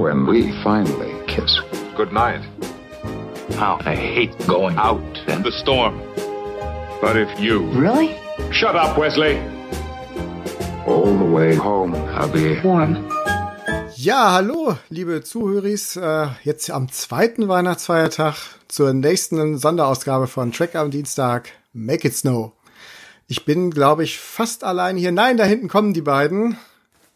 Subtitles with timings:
[0.00, 1.60] when we finally kiss.
[1.94, 2.40] Good night.
[3.56, 6.00] How I hate going out in the storm.
[7.02, 7.66] But if you.
[7.72, 8.16] Really?
[8.50, 9.38] Shut up, Wesley!
[10.86, 12.96] All the way home, I'll be Warm.
[13.94, 15.96] Ja, hallo, liebe Zuhöris.
[15.96, 18.36] Äh, jetzt am zweiten Weihnachtsfeiertag
[18.68, 21.50] zur nächsten Sonderausgabe von Track am Dienstag.
[21.74, 22.52] Make it snow.
[23.28, 25.12] Ich bin, glaube ich, fast allein hier.
[25.12, 26.56] Nein, da hinten kommen die beiden.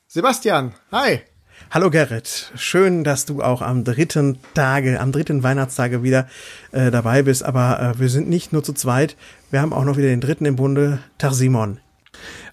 [0.06, 1.22] Sebastian, hi.
[1.70, 6.28] Hallo Gerrit, schön, dass du auch am dritten Tage, am dritten Weihnachtstage wieder
[6.72, 7.42] äh, dabei bist.
[7.42, 9.16] Aber äh, wir sind nicht nur zu zweit,
[9.50, 11.80] wir haben auch noch wieder den dritten im Bunde, Tag Simon.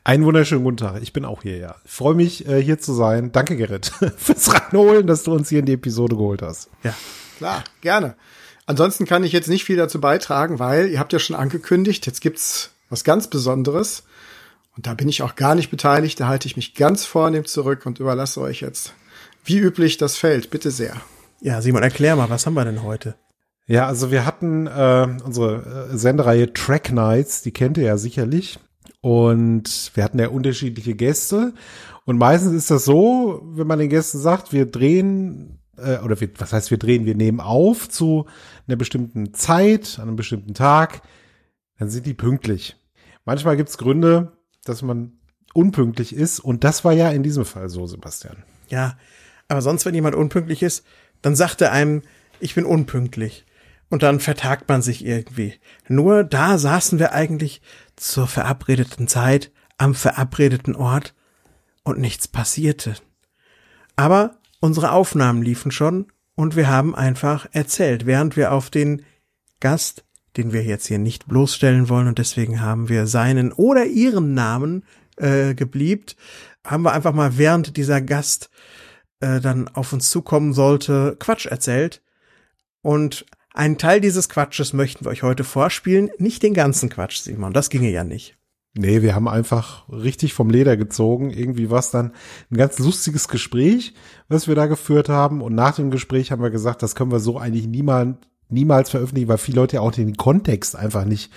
[0.03, 1.03] Einen wunderschönen guten Tag.
[1.03, 1.75] Ich bin auch hier, ja.
[1.85, 3.31] Ich freue mich, äh, hier zu sein.
[3.31, 6.69] Danke, Gerrit, fürs Reinholen, dass du uns hier in die Episode geholt hast.
[6.83, 6.95] Ja,
[7.41, 8.13] Klar, gerne.
[8.67, 12.21] Ansonsten kann ich jetzt nicht viel dazu beitragen, weil ihr habt ja schon angekündigt, jetzt
[12.21, 14.03] gibt's was ganz Besonderes.
[14.77, 16.19] Und da bin ich auch gar nicht beteiligt.
[16.19, 18.93] Da halte ich mich ganz vornehm zurück und überlasse euch jetzt,
[19.43, 20.49] wie üblich, das Feld.
[20.49, 20.95] Bitte sehr.
[21.41, 23.15] ja, Simon, erklär mal, was haben wir denn heute?
[23.67, 28.59] Ja, also wir hatten äh, unsere äh, Sendereihe Track Nights, die kennt ihr ja sicherlich.
[29.01, 31.53] Und wir hatten ja unterschiedliche Gäste.
[32.05, 36.29] Und meistens ist das so, wenn man den Gästen sagt, wir drehen, äh, oder wir,
[36.37, 38.25] was heißt wir drehen, wir nehmen auf zu
[38.67, 41.01] einer bestimmten Zeit, an einem bestimmten Tag,
[41.79, 42.75] dann sind die pünktlich.
[43.25, 44.33] Manchmal gibt's Gründe,
[44.65, 45.13] dass man
[45.53, 46.39] unpünktlich ist.
[46.39, 48.43] Und das war ja in diesem Fall so, Sebastian.
[48.69, 48.97] Ja,
[49.51, 50.85] aber sonst, wenn jemand unpünktlich ist,
[51.21, 52.03] dann sagt er einem,
[52.39, 53.45] ich bin unpünktlich.
[53.89, 55.55] Und dann vertagt man sich irgendwie.
[55.89, 57.61] Nur da saßen wir eigentlich
[57.97, 61.13] zur verabredeten Zeit am verabredeten Ort
[61.83, 62.95] und nichts passierte.
[63.97, 69.01] Aber unsere Aufnahmen liefen schon und wir haben einfach erzählt, während wir auf den
[69.59, 70.05] Gast,
[70.37, 74.85] den wir jetzt hier nicht bloßstellen wollen und deswegen haben wir seinen oder ihren Namen
[75.17, 76.15] äh, gebliebt,
[76.65, 78.49] haben wir einfach mal während dieser Gast
[79.21, 82.01] äh, dann auf uns zukommen sollte, Quatsch erzählt.
[82.81, 86.09] Und einen Teil dieses Quatsches möchten wir euch heute vorspielen.
[86.17, 87.53] Nicht den ganzen Quatsch, Simon.
[87.53, 88.37] Das ginge ja nicht.
[88.73, 91.29] Nee, wir haben einfach richtig vom Leder gezogen.
[91.29, 92.13] Irgendwie war es dann
[92.49, 93.93] ein ganz lustiges Gespräch,
[94.29, 95.41] was wir da geführt haben.
[95.41, 98.15] Und nach dem Gespräch haben wir gesagt, das können wir so eigentlich niemals,
[98.51, 101.31] niemals veröffentlichen, weil viele Leute ja auch den Kontext einfach nicht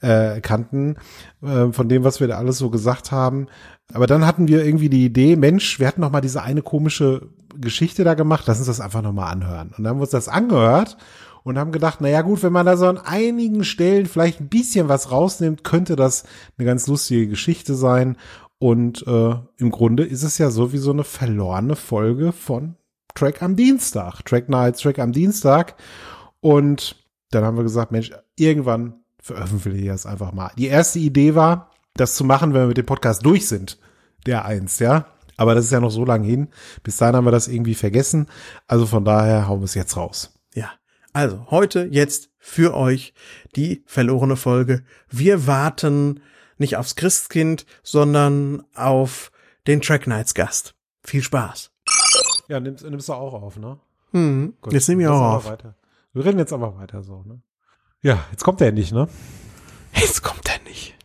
[0.00, 0.96] äh, kannten
[1.42, 3.46] äh, von dem, was wir da alles so gesagt haben.
[3.92, 7.28] Aber dann hatten wir irgendwie die Idee, Mensch, wir hatten noch mal diese eine komische
[7.56, 9.68] Geschichte da gemacht, lass uns das einfach noch mal anhören.
[9.76, 10.96] Und dann haben wir uns das angehört
[11.42, 14.48] und haben gedacht, na ja gut, wenn man da so an einigen Stellen vielleicht ein
[14.48, 16.24] bisschen was rausnimmt, könnte das
[16.58, 18.16] eine ganz lustige Geschichte sein.
[18.58, 22.76] Und äh, im Grunde ist es ja so wie so eine verlorene Folge von
[23.14, 25.76] Track am Dienstag, Track Nights, Track am Dienstag.
[26.40, 26.96] Und
[27.30, 30.50] dann haben wir gesagt, Mensch, irgendwann veröffentliche ich das einfach mal.
[30.56, 33.78] Die erste Idee war, das zu machen, wenn wir mit dem Podcast durch sind.
[34.26, 35.06] Der eins, ja.
[35.36, 36.48] Aber das ist ja noch so lang hin.
[36.82, 38.26] Bis dahin haben wir das irgendwie vergessen.
[38.66, 40.34] Also von daher hauen wir es jetzt raus.
[40.54, 40.70] Ja.
[41.12, 43.14] Also, heute, jetzt für euch
[43.56, 44.84] die verlorene Folge.
[45.08, 46.20] Wir warten
[46.58, 49.32] nicht aufs Christkind, sondern auf
[49.66, 50.74] den Track Nights Gast.
[51.02, 51.70] Viel Spaß.
[52.48, 53.78] Ja, nimmst, nimmst du auch auf, ne?
[54.12, 54.54] Hm.
[54.60, 55.46] Gut, Jetzt nehmen wir lass auch auf.
[55.46, 55.74] Weiter.
[56.12, 57.40] Wir reden jetzt aber weiter so, ne?
[58.02, 59.08] Ja, jetzt kommt er nicht, ne?
[59.94, 60.96] Jetzt kommt er nicht.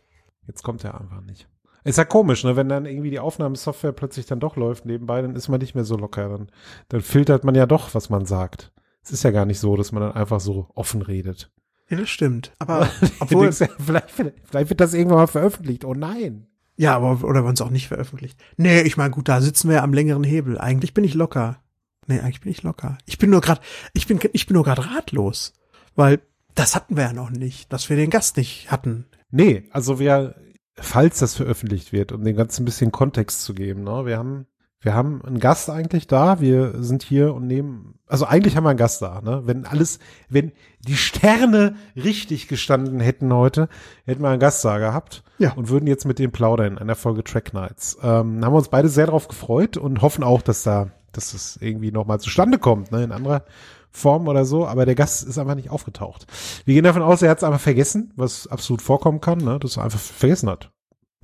[0.46, 1.48] Jetzt kommt er einfach nicht.
[1.84, 2.56] Ist ja komisch, ne?
[2.56, 5.84] Wenn dann irgendwie die Aufnahmesoftware plötzlich dann doch läuft nebenbei, dann ist man nicht mehr
[5.84, 6.28] so locker.
[6.28, 6.50] Dann,
[6.88, 8.72] dann filtert man ja doch, was man sagt.
[9.04, 11.52] Es ist ja gar nicht so, dass man dann einfach so offen redet.
[11.88, 12.52] Ja, das stimmt.
[12.58, 12.88] Aber
[13.20, 15.84] obwohl, ja, vielleicht, vielleicht wird das irgendwann mal veröffentlicht.
[15.84, 16.48] Oh nein.
[16.76, 18.40] ja, aber oder wir uns auch nicht veröffentlicht.
[18.56, 20.58] Nee, ich meine, gut, da sitzen wir ja am längeren Hebel.
[20.58, 21.62] Eigentlich bin ich locker.
[22.06, 22.98] Nee, eigentlich bin ich locker.
[23.06, 23.60] Ich bin nur gerade,
[23.92, 25.52] ich bin, ich bin nur gerade ratlos,
[25.94, 26.20] weil
[26.54, 29.06] das hatten wir ja noch nicht, dass wir den Gast nicht hatten.
[29.30, 30.36] Nee, also wir,
[30.74, 34.06] falls das veröffentlicht wird, um dem Ganzen ein bisschen Kontext zu geben, ne?
[34.06, 34.46] Wir haben,
[34.80, 38.70] wir haben einen Gast eigentlich da, wir sind hier und nehmen, also eigentlich haben wir
[38.70, 39.42] einen Gast da, ne?
[39.44, 40.52] Wenn alles, wenn
[40.86, 43.68] die Sterne richtig gestanden hätten heute,
[44.04, 45.52] hätten wir einen Gast da gehabt Ja.
[45.54, 47.98] und würden jetzt mit dem plaudern in einer Folge Track Nights.
[48.02, 51.58] Ähm, haben wir uns beide sehr darauf gefreut und hoffen auch, dass da, dass das
[51.60, 53.04] irgendwie nochmal zustande kommt, ne?
[53.04, 53.44] In anderer
[53.90, 56.26] Form oder so, aber der Gast ist einfach nicht aufgetaucht.
[56.64, 59.58] Wir gehen davon aus, er hat es einfach vergessen, was absolut vorkommen kann, ne?
[59.58, 60.70] dass er einfach vergessen hat.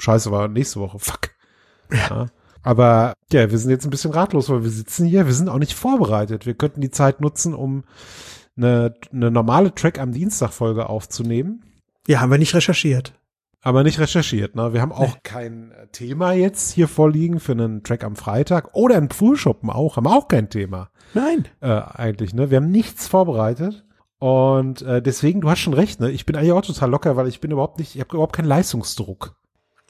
[0.01, 0.99] Scheiße, war nächste Woche.
[0.99, 1.31] Fuck.
[1.93, 2.29] Ja.
[2.63, 5.59] Aber ja, wir sind jetzt ein bisschen ratlos, weil wir sitzen hier, wir sind auch
[5.59, 6.47] nicht vorbereitet.
[6.47, 7.85] Wir könnten die Zeit nutzen, um
[8.57, 11.65] eine, eine normale Track am Dienstag Folge aufzunehmen,
[12.07, 13.15] Ja, haben wir nicht recherchiert.
[13.63, 14.55] Aber nicht recherchiert.
[14.57, 14.73] Ne?
[14.73, 18.97] Wir haben auch kein äh, Thema jetzt hier vorliegen für einen Track am Freitag oder
[18.97, 21.47] einen Frühschoppen auch, haben wir auch kein Thema Nein.
[21.61, 22.35] äh, eigentlich.
[22.35, 22.51] Ne?
[22.51, 23.87] Wir haben nichts vorbereitet.
[24.19, 26.09] Und äh, deswegen, du hast schon recht, ne?
[26.13, 28.47] Ich bin eigentlich auch total locker, weil ich bin überhaupt nicht, ich habe überhaupt keinen
[28.47, 29.35] Leistungsdruck.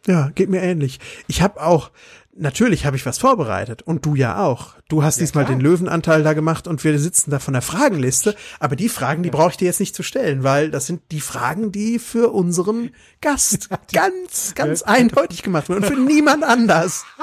[0.07, 0.99] Ja, geht mir ähnlich.
[1.29, 1.91] Ich habe auch,
[2.35, 4.75] natürlich habe ich was vorbereitet und du ja auch.
[4.89, 8.35] Du hast diesmal den Löwenanteil da gemacht und wir sitzen da von der Fragenliste.
[8.59, 11.21] Aber die Fragen, die brauche ich dir jetzt nicht zu stellen, weil das sind die
[11.21, 12.91] Fragen, die für unseren
[13.21, 17.05] Gast ganz, ganz eindeutig gemacht wurden und für niemand anders.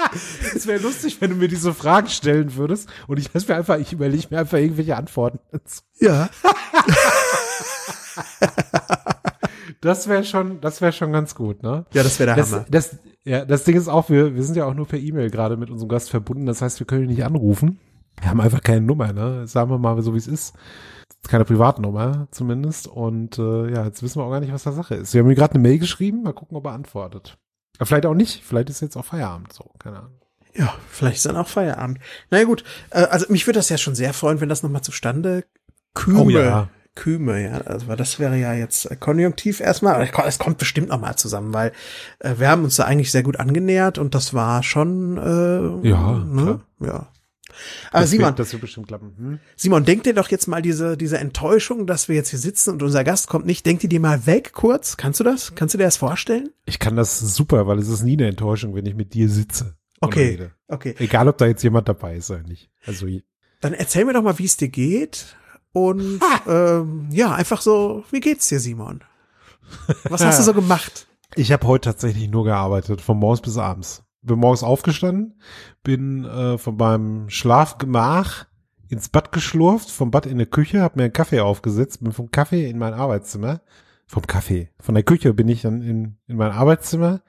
[0.56, 3.78] Es wäre lustig, wenn du mir diese Fragen stellen würdest und ich lass mir einfach,
[3.78, 5.40] ich überlege mir einfach irgendwelche Antworten.
[6.00, 6.30] Ja.
[9.81, 11.86] Das wäre schon, das wäre schon ganz gut, ne?
[11.94, 12.66] Ja, das wäre der Das, Hammer.
[12.70, 15.56] das, ja, das Ding ist auch, wir, wir sind ja auch nur per E-Mail gerade
[15.58, 16.46] mit unserem Gast verbunden.
[16.46, 17.80] Das heißt, wir können ihn nicht anrufen.
[18.22, 19.48] Wir haben einfach keine Nummer, ne?
[19.48, 20.54] Sagen wir mal so, wie es ist.
[21.28, 22.88] Keine Privatnummer zumindest.
[22.88, 25.14] Und äh, ja, jetzt wissen wir auch gar nicht, was da Sache ist.
[25.14, 26.24] Wir haben ihm gerade eine Mail geschrieben.
[26.24, 27.38] Mal gucken, ob er antwortet.
[27.78, 28.44] Aber vielleicht auch nicht.
[28.44, 29.72] Vielleicht ist jetzt auch Feierabend so.
[29.80, 30.12] Keine Ahnung.
[30.56, 32.00] Ja, vielleicht ist dann auch Feierabend.
[32.31, 35.46] Naja gut, äh, also mich würde das ja schon sehr freuen, wenn das nochmal zustande
[35.94, 36.20] küme.
[36.20, 36.68] Oh ja.
[36.95, 37.62] Küme, ja.
[37.62, 40.01] Also das wäre ja jetzt äh, konjunktiv erstmal.
[40.03, 41.71] Es kommt- es kommt bestimmt nochmal zusammen, weil
[42.19, 46.13] äh, wir haben uns da eigentlich sehr gut angenähert und das war schon äh, Ja,
[46.19, 46.62] ne?
[46.81, 47.07] ja.
[47.91, 49.13] Aber Das Simon, wird, das wird bestimmt klappen.
[49.18, 49.39] Hm?
[49.57, 52.83] Simon, denk dir doch jetzt mal diese, diese Enttäuschung, dass wir jetzt hier sitzen und
[52.83, 53.65] unser Gast kommt nicht.
[53.65, 54.97] Denk dir die mal weg kurz.
[54.97, 55.56] Kannst du das?
[55.56, 56.50] Kannst du dir das vorstellen?
[56.65, 59.75] Ich kann das super, weil es ist nie eine Enttäuschung, wenn ich mit dir sitze.
[60.00, 60.50] Okay.
[60.68, 60.95] Okay.
[61.00, 62.69] Egal, ob da jetzt jemand dabei ist oder nicht.
[62.85, 63.07] Also
[63.62, 65.35] Dann erzähl mir doch mal, wie es dir geht.
[65.88, 69.02] Und ähm, ja, einfach so, wie geht's dir, Simon?
[70.10, 71.06] Was hast du so gemacht?
[71.36, 74.04] Ich habe heute tatsächlich nur gearbeitet, von morgens bis abends.
[74.24, 75.40] Bin morgens aufgestanden,
[75.84, 78.48] bin äh, von meinem Schlafgemach
[78.88, 82.31] ins Bad geschlurft, vom Bad in die Küche, habe mir einen Kaffee aufgesetzt, bin vom
[82.31, 83.62] Kaffee in mein Arbeitszimmer.
[84.08, 84.72] Vom Kaffee.
[84.80, 87.22] Von der Küche bin ich dann in, in mein Arbeitszimmer,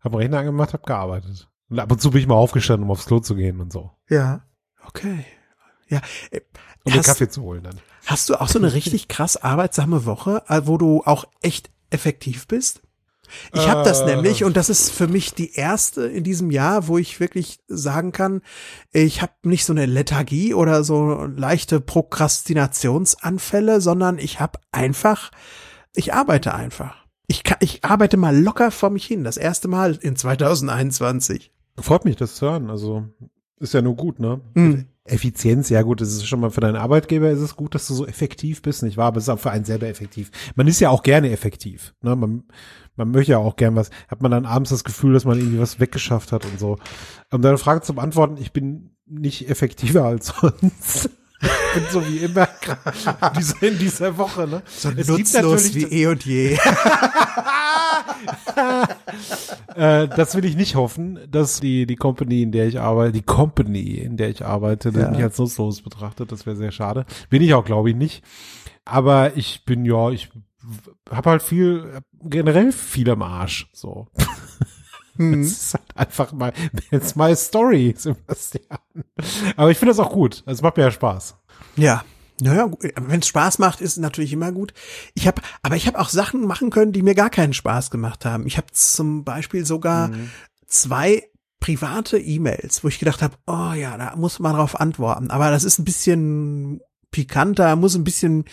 [0.00, 1.48] habe einen Rechner angemacht, habe gearbeitet.
[1.70, 3.90] Und ab und zu bin ich mal aufgestanden, um aufs Klo zu gehen und so.
[4.10, 4.42] Ja.
[4.86, 5.24] Okay.
[5.90, 6.00] Ja.
[6.30, 6.40] äh,
[6.84, 7.78] Um den Hast, Kaffee zu holen dann.
[8.06, 12.46] hast du auch so eine richtig krass arbeitsame Woche, äh, wo du auch echt effektiv
[12.46, 12.80] bist?
[13.52, 14.06] Ich habe das Äh.
[14.16, 18.10] nämlich und das ist für mich die erste in diesem Jahr, wo ich wirklich sagen
[18.10, 18.42] kann,
[18.90, 25.30] ich habe nicht so eine Lethargie oder so leichte Prokrastinationsanfälle, sondern ich habe einfach,
[25.94, 26.96] ich arbeite einfach.
[27.28, 31.52] Ich, kann, ich arbeite mal locker vor mich hin, das erste Mal in 2021.
[31.78, 32.68] Freut mich, das zu hören.
[32.70, 33.04] Also
[33.60, 34.40] ist ja nur gut, ne?
[34.54, 34.86] Hm.
[35.04, 37.94] Effizienz, ja gut, das ist schon mal für deinen Arbeitgeber ist es gut, dass du
[37.94, 39.06] so effektiv bist, nicht wahr?
[39.08, 40.30] Aber es ist auch für einen selber effektiv.
[40.54, 42.14] Man ist ja auch gerne effektiv, ne?
[42.16, 42.44] Man,
[42.96, 43.90] man möchte ja auch gern was.
[44.08, 46.78] Hat man dann abends das Gefühl, dass man irgendwie was weggeschafft hat und so.
[47.32, 51.10] Um deine Frage zu beantworten, ich bin nicht effektiver als sonst.
[51.42, 54.62] Ich bin so wie immer in dieser, in dieser Woche, ne?
[54.66, 56.58] So Es gibt nutzlos natürlich- wie eh und je.
[59.74, 63.22] äh, das will ich nicht hoffen, dass die, die Company, in der ich arbeite, die
[63.22, 65.10] Company, in der ich arbeite, Ja.
[65.10, 66.32] mich als nutzlos betrachtet.
[66.32, 67.06] Das wäre sehr schade.
[67.28, 68.22] Bin ich auch, glaube ich, nicht.
[68.84, 70.30] Aber ich bin, ja, ich
[71.10, 73.68] habe halt viel, generell viel am Arsch.
[73.72, 74.08] So.
[75.16, 75.42] Hm.
[75.42, 76.52] Das ist halt einfach mal,
[76.92, 78.64] it's my story, Sebastian.
[79.54, 80.42] Aber ich finde das auch gut.
[80.46, 81.36] Es macht mir ja Spaß.
[81.76, 82.04] Ja.
[82.40, 84.72] Naja, wenn es Spaß macht, ist es natürlich immer gut.
[85.14, 88.24] Ich habe, aber ich habe auch Sachen machen können, die mir gar keinen Spaß gemacht
[88.24, 88.46] haben.
[88.46, 90.10] Ich habe zum Beispiel sogar
[90.66, 91.24] zwei
[91.60, 95.30] private E-Mails, wo ich gedacht habe, oh ja, da muss man drauf antworten.
[95.30, 98.44] Aber das ist ein bisschen pikanter, muss ein bisschen,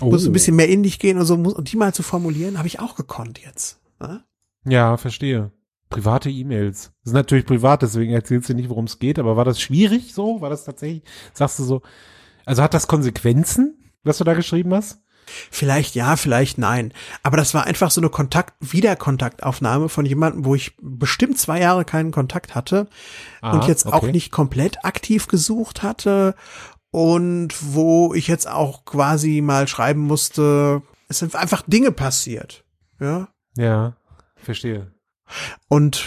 [0.00, 1.36] muss ein bisschen mehr in dich gehen und so.
[1.36, 3.80] Muss, und die mal zu formulieren, habe ich auch gekonnt jetzt.
[4.00, 4.24] ne?
[4.66, 5.50] Ja, verstehe.
[5.90, 6.92] Private E-Mails.
[7.04, 10.12] Das ist natürlich privat, deswegen erzählst du nicht, worum es geht, aber war das schwierig
[10.12, 10.40] so?
[10.40, 11.02] War das tatsächlich,
[11.32, 11.82] sagst du so,
[12.44, 15.00] also hat das Konsequenzen, was du da geschrieben hast?
[15.50, 16.92] Vielleicht ja, vielleicht nein.
[17.22, 21.84] Aber das war einfach so eine Kontakt, Wiederkontaktaufnahme von jemandem, wo ich bestimmt zwei Jahre
[21.84, 22.88] keinen Kontakt hatte
[23.40, 24.12] und Ah, jetzt auch okay.
[24.12, 26.34] nicht komplett aktiv gesucht hatte
[26.90, 32.64] und wo ich jetzt auch quasi mal schreiben musste, es sind einfach Dinge passiert.
[33.00, 33.28] Ja.
[33.56, 33.96] Ja,
[34.36, 34.92] verstehe.
[35.68, 36.04] Und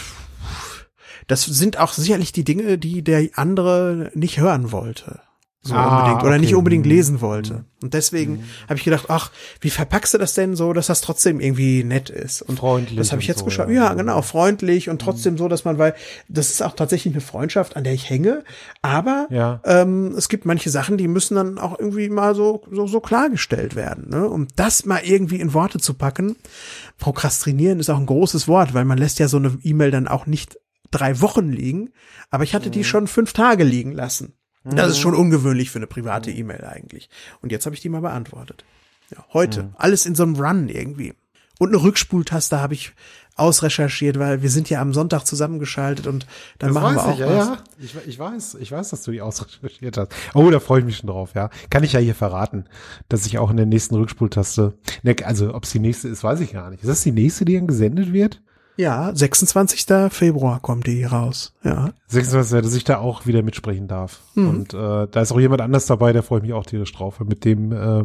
[1.27, 5.21] das sind auch sicherlich die Dinge, die der andere nicht hören wollte.
[5.63, 6.23] So Ah, unbedingt.
[6.23, 6.55] Oder nicht okay.
[6.59, 6.91] unbedingt Mhm.
[6.91, 7.65] lesen wollte.
[7.83, 11.39] Und deswegen habe ich gedacht, ach, wie verpackst du das denn so, dass das trotzdem
[11.41, 12.41] irgendwie nett ist?
[12.41, 13.69] Und Freundlich das habe ich jetzt so, geschafft.
[13.69, 13.87] ja.
[13.87, 15.93] Ja, genau, freundlich und trotzdem so, dass man, weil
[16.29, 18.43] das ist auch tatsächlich eine Freundschaft, an der ich hänge.
[18.81, 19.59] Aber Ja.
[19.65, 23.75] ähm, es gibt manche Sachen, die müssen dann auch irgendwie mal so, so, so klargestellt
[23.75, 24.09] werden.
[24.09, 24.29] Ne?
[24.29, 26.37] Um das mal irgendwie in Worte zu packen.
[26.97, 30.25] Prokrastinieren ist auch ein großes Wort, weil man lässt ja so eine E-Mail dann auch
[30.27, 30.57] nicht
[30.91, 31.89] drei Wochen liegen.
[32.29, 34.33] Aber ich hatte die schon fünf Tage liegen lassen.
[34.75, 37.09] Das ist schon ungewöhnlich für eine private E-Mail eigentlich.
[37.41, 38.65] Und jetzt habe ich die mal beantwortet.
[39.11, 39.69] Ja, heute.
[39.75, 41.13] Alles in so einem Run irgendwie.
[41.59, 42.93] Und eine Rückspultaste habe ich
[43.35, 46.25] ausrecherchiert, weil wir sind ja am Sonntag zusammengeschaltet und
[46.57, 47.47] dann machen wir auch ja, was.
[47.47, 47.57] ja.
[47.79, 50.11] Ich, ich weiß, ich weiß, dass du die ausrecherchiert hast.
[50.33, 51.49] Oh, da freue ich mich schon drauf, ja.
[51.69, 52.65] Kann ich ja hier verraten,
[53.09, 56.39] dass ich auch in der nächsten Rückspultaste, ne, also ob es die nächste ist, weiß
[56.39, 56.81] ich gar nicht.
[56.81, 58.41] Ist das die nächste, die dann gesendet wird?
[58.77, 59.85] Ja, 26.
[60.11, 61.53] Februar kommt die raus.
[61.63, 61.93] Ja.
[62.07, 64.21] 26, dass ich da auch wieder mitsprechen darf.
[64.35, 67.19] Und äh, da ist auch jemand anders dabei, da freue ich mich auch tierisch drauf.
[67.19, 68.03] Und mit dem äh,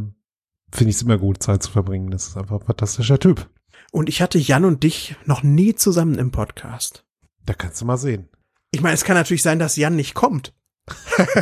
[0.71, 2.11] finde ich es immer gut, Zeit zu verbringen.
[2.11, 3.49] Das ist einfach ein fantastischer Typ.
[3.91, 7.05] Und ich hatte Jan und dich noch nie zusammen im Podcast.
[7.45, 8.29] Da kannst du mal sehen.
[8.71, 10.55] Ich meine, es kann natürlich sein, dass Jan nicht kommt.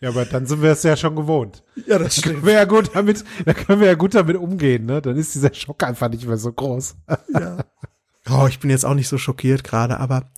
[0.00, 1.64] Ja, aber dann sind wir es ja schon gewohnt.
[1.86, 4.86] Ja, das Da können wir ja gut damit, da können wir ja gut damit umgehen,
[4.86, 5.02] ne?
[5.02, 6.96] Dann ist dieser Schock einfach nicht mehr so groß.
[8.30, 10.30] Oh, ich bin jetzt auch nicht so schockiert gerade, aber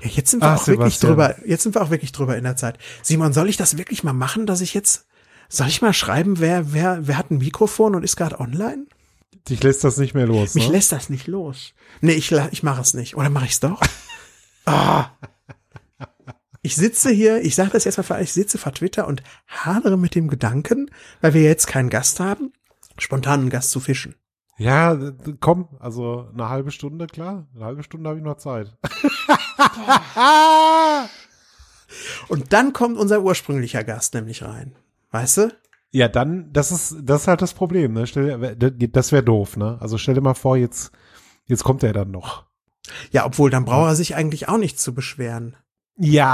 [0.00, 1.10] ja, jetzt sind wir Ach, auch wirklich Sebastian.
[1.34, 2.78] drüber, jetzt sind wir auch wirklich drüber in der Zeit.
[3.02, 5.06] Simon, soll ich das wirklich mal machen, dass ich jetzt,
[5.48, 8.86] soll ich mal schreiben, wer, wer, wer hat ein Mikrofon und ist gerade online?
[9.48, 10.72] Dich lässt das nicht mehr los, Mich ne?
[10.72, 11.72] lässt das nicht los.
[12.02, 13.16] Nee, ich, ich mache es nicht.
[13.16, 13.80] Oder mache ich es doch?
[14.66, 15.06] ah.
[16.60, 19.96] Ich sitze hier, ich sage das jetzt mal, für- ich sitze vor Twitter und hadere
[19.96, 20.90] mit dem Gedanken,
[21.20, 22.52] weil wir jetzt keinen Gast haben,
[22.98, 24.16] spontan einen Gast zu fischen.
[24.58, 24.98] Ja,
[25.40, 27.46] komm, also eine halbe Stunde, klar.
[27.54, 28.76] Eine halbe Stunde habe ich noch Zeit.
[32.28, 34.74] Und dann kommt unser ursprünglicher Gast nämlich rein.
[35.10, 35.56] Weißt du?
[35.90, 38.06] Ja, dann, das ist, das ist halt das Problem, ne?
[38.06, 39.78] Stell, dir- das wäre doof, ne?
[39.80, 40.92] Also stell dir mal vor, jetzt,
[41.46, 42.44] jetzt kommt er dann noch.
[43.10, 45.56] Ja, obwohl, dann braucht er sich eigentlich auch nicht zu beschweren.
[46.00, 46.26] Ja,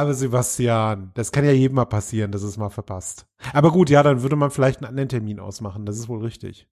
[0.00, 3.26] aber Sebastian, das kann ja jedem mal passieren, dass es mal verpasst.
[3.52, 6.66] Aber gut, ja, dann würde man vielleicht einen anderen Termin ausmachen, das ist wohl richtig.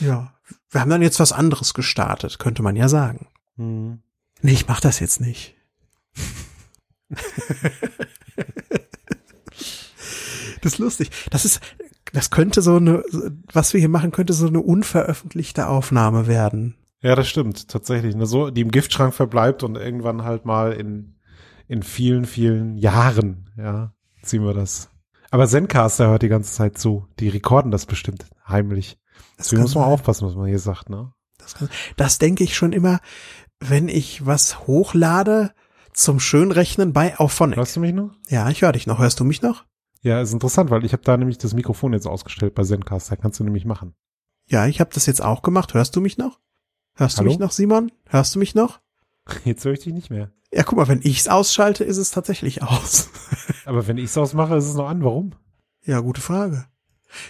[0.00, 0.32] Ja.
[0.70, 3.28] Wir haben dann jetzt was anderes gestartet, könnte man ja sagen.
[3.56, 4.00] Hm.
[4.42, 5.54] Nee, ich mach das jetzt nicht.
[10.60, 11.10] das ist lustig.
[11.30, 11.60] Das ist,
[12.12, 13.04] das könnte so eine,
[13.52, 16.74] was wir hier machen, könnte so eine unveröffentlichte Aufnahme werden.
[17.00, 18.16] Ja, das stimmt, tatsächlich.
[18.16, 18.26] Ne?
[18.26, 21.15] So, die im Giftschrank verbleibt und irgendwann halt mal in,
[21.68, 23.92] in vielen, vielen Jahren, ja,
[24.22, 24.90] ziehen wir das.
[25.30, 27.06] Aber Zencaster hört die ganze Zeit zu.
[27.18, 28.98] Die rekorden das bestimmt heimlich.
[29.38, 29.92] Deswegen kann muss man sein.
[29.92, 31.12] aufpassen, was man hier sagt, ne?
[31.38, 33.00] Das, kann, das denke ich schon immer,
[33.60, 35.52] wenn ich was hochlade
[35.92, 37.56] zum Schönrechnen bei Auphonic.
[37.56, 38.12] Hörst du mich noch?
[38.28, 38.98] Ja, ich höre dich noch.
[38.98, 39.64] Hörst du mich noch?
[40.02, 43.16] Ja, ist interessant, weil ich habe da nämlich das Mikrofon jetzt ausgestellt bei Zencaster.
[43.16, 43.94] Kannst du nämlich machen.
[44.48, 45.74] Ja, ich habe das jetzt auch gemacht.
[45.74, 46.38] Hörst du mich noch?
[46.94, 47.26] Hörst Hallo?
[47.26, 47.90] du mich noch, Simon?
[48.06, 48.80] Hörst du mich noch?
[49.44, 50.30] Jetzt höre ich dich nicht mehr.
[50.56, 53.10] Ja, guck mal, wenn ich's ausschalte, ist es tatsächlich aus.
[53.66, 55.04] Aber wenn ich es ausmache, ist es noch an.
[55.04, 55.32] Warum?
[55.84, 56.64] ja, gute Frage.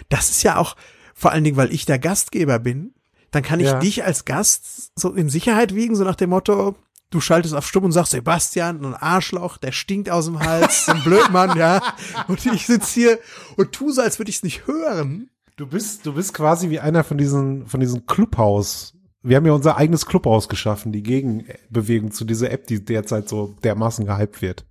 [0.09, 0.75] Das ist ja auch,
[1.13, 2.93] vor allen Dingen, weil ich der Gastgeber bin,
[3.31, 3.79] dann kann ich Ja.
[3.79, 6.75] dich als Gast so in Sicherheit wiegen, so nach dem Motto,
[7.11, 10.93] du schaltest auf Stumm und sagst, Sebastian, ein Arschloch, der stinkt aus dem Hals, so
[10.93, 11.81] ein Blödmann, ja.
[12.27, 13.19] Und ich sitz hier
[13.57, 15.29] und tu so, als würde ich es nicht hören.
[15.57, 18.93] Du bist, du bist quasi wie einer von diesen, von diesen Clubhaus.
[19.27, 23.55] Wir haben ja unser eigenes Clubhaus geschaffen, die Gegenbewegung zu dieser App, die derzeit so
[23.61, 24.65] dermaßen gehypt wird.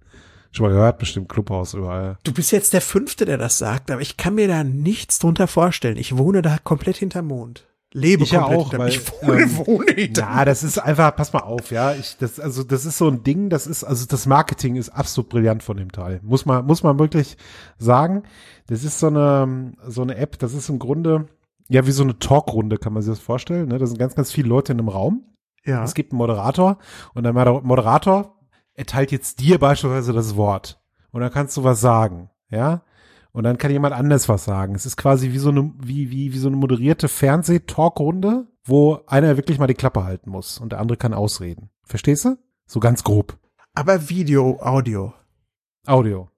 [0.50, 2.16] Schon mal gehört, bestimmt Clubhaus überall.
[2.25, 5.46] Du bist jetzt der Fünfte, der das sagt, aber ich kann mir da nichts drunter
[5.46, 5.98] vorstellen.
[5.98, 7.66] Ich wohne da komplett hinterm Mond.
[7.92, 10.78] Lebe Ich ja komplett auch, hinterm weil, Ich wohne, ähm, wohne hinterm Ja, das ist
[10.78, 11.92] einfach, pass mal auf, ja.
[11.92, 15.28] Ich, das, also, das ist so ein Ding, das ist, also das Marketing ist absolut
[15.28, 16.20] brillant von dem Teil.
[16.22, 17.36] Muss man, muss man wirklich
[17.76, 18.22] sagen.
[18.68, 21.26] Das ist so eine, so eine App, das ist im Grunde,
[21.68, 23.68] ja, wie so eine Talkrunde, kann man sich das vorstellen.
[23.68, 23.78] Ne?
[23.78, 25.25] Da sind ganz, ganz viele Leute in einem Raum.
[25.64, 25.82] Ja.
[25.82, 26.78] Es gibt einen Moderator
[27.14, 28.37] und der Moder- Moderator
[28.75, 30.80] erteilt jetzt dir beispielsweise das Wort.
[31.11, 32.82] Und dann kannst du was sagen, ja?
[33.32, 34.75] Und dann kann jemand anders was sagen.
[34.75, 39.37] Es ist quasi wie so eine, wie, wie, wie so eine moderierte Fernseh-Talkrunde, wo einer
[39.37, 41.70] wirklich mal die Klappe halten muss und der andere kann ausreden.
[41.85, 42.38] Verstehst du?
[42.66, 43.37] So ganz grob.
[43.75, 45.12] Aber Video, Audio.
[45.87, 46.30] Audio.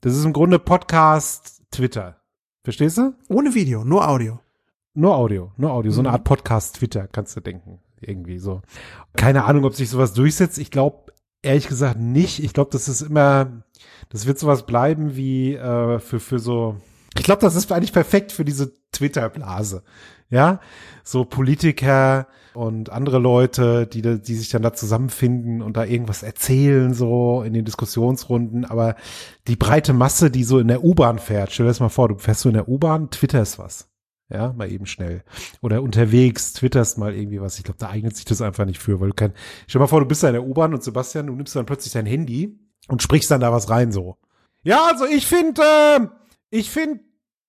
[0.00, 2.22] Das ist im Grunde Podcast, Twitter.
[2.64, 3.14] Verstehst du?
[3.28, 4.40] Ohne Video, nur Audio.
[4.98, 5.92] Nur Audio, nur Audio.
[5.92, 6.14] So eine Mhm.
[6.14, 7.80] Art Podcast, Twitter, kannst du denken.
[8.00, 8.62] Irgendwie so.
[9.14, 10.56] Keine Ahnung, ob sich sowas durchsetzt.
[10.58, 11.12] Ich glaube,
[11.42, 12.42] ehrlich gesagt nicht.
[12.42, 13.62] Ich glaube, das ist immer,
[14.08, 16.76] das wird sowas bleiben wie äh, für, für so.
[17.18, 19.82] Ich glaube, das ist eigentlich perfekt für diese Twitter-Blase.
[20.30, 20.60] Ja,
[21.04, 26.94] so Politiker und andere Leute, die, die sich dann da zusammenfinden und da irgendwas erzählen,
[26.94, 28.64] so in den Diskussionsrunden.
[28.64, 28.96] Aber
[29.46, 32.16] die breite Masse, die so in der U-Bahn fährt, stell dir das mal vor, du
[32.16, 33.88] fährst so in der U-Bahn, twitterst was.
[34.28, 35.22] Ja, mal eben schnell.
[35.60, 37.58] Oder unterwegs, twitterst mal irgendwie was.
[37.58, 39.32] Ich glaube, da eignet sich das einfach nicht für, weil du kein,
[39.68, 41.66] stell dir mal vor, du bist da in der U-Bahn und Sebastian, du nimmst dann
[41.66, 44.16] plötzlich dein Handy und sprichst dann da was rein, so.
[44.64, 46.06] Ja, also ich finde, äh,
[46.50, 47.00] ich finde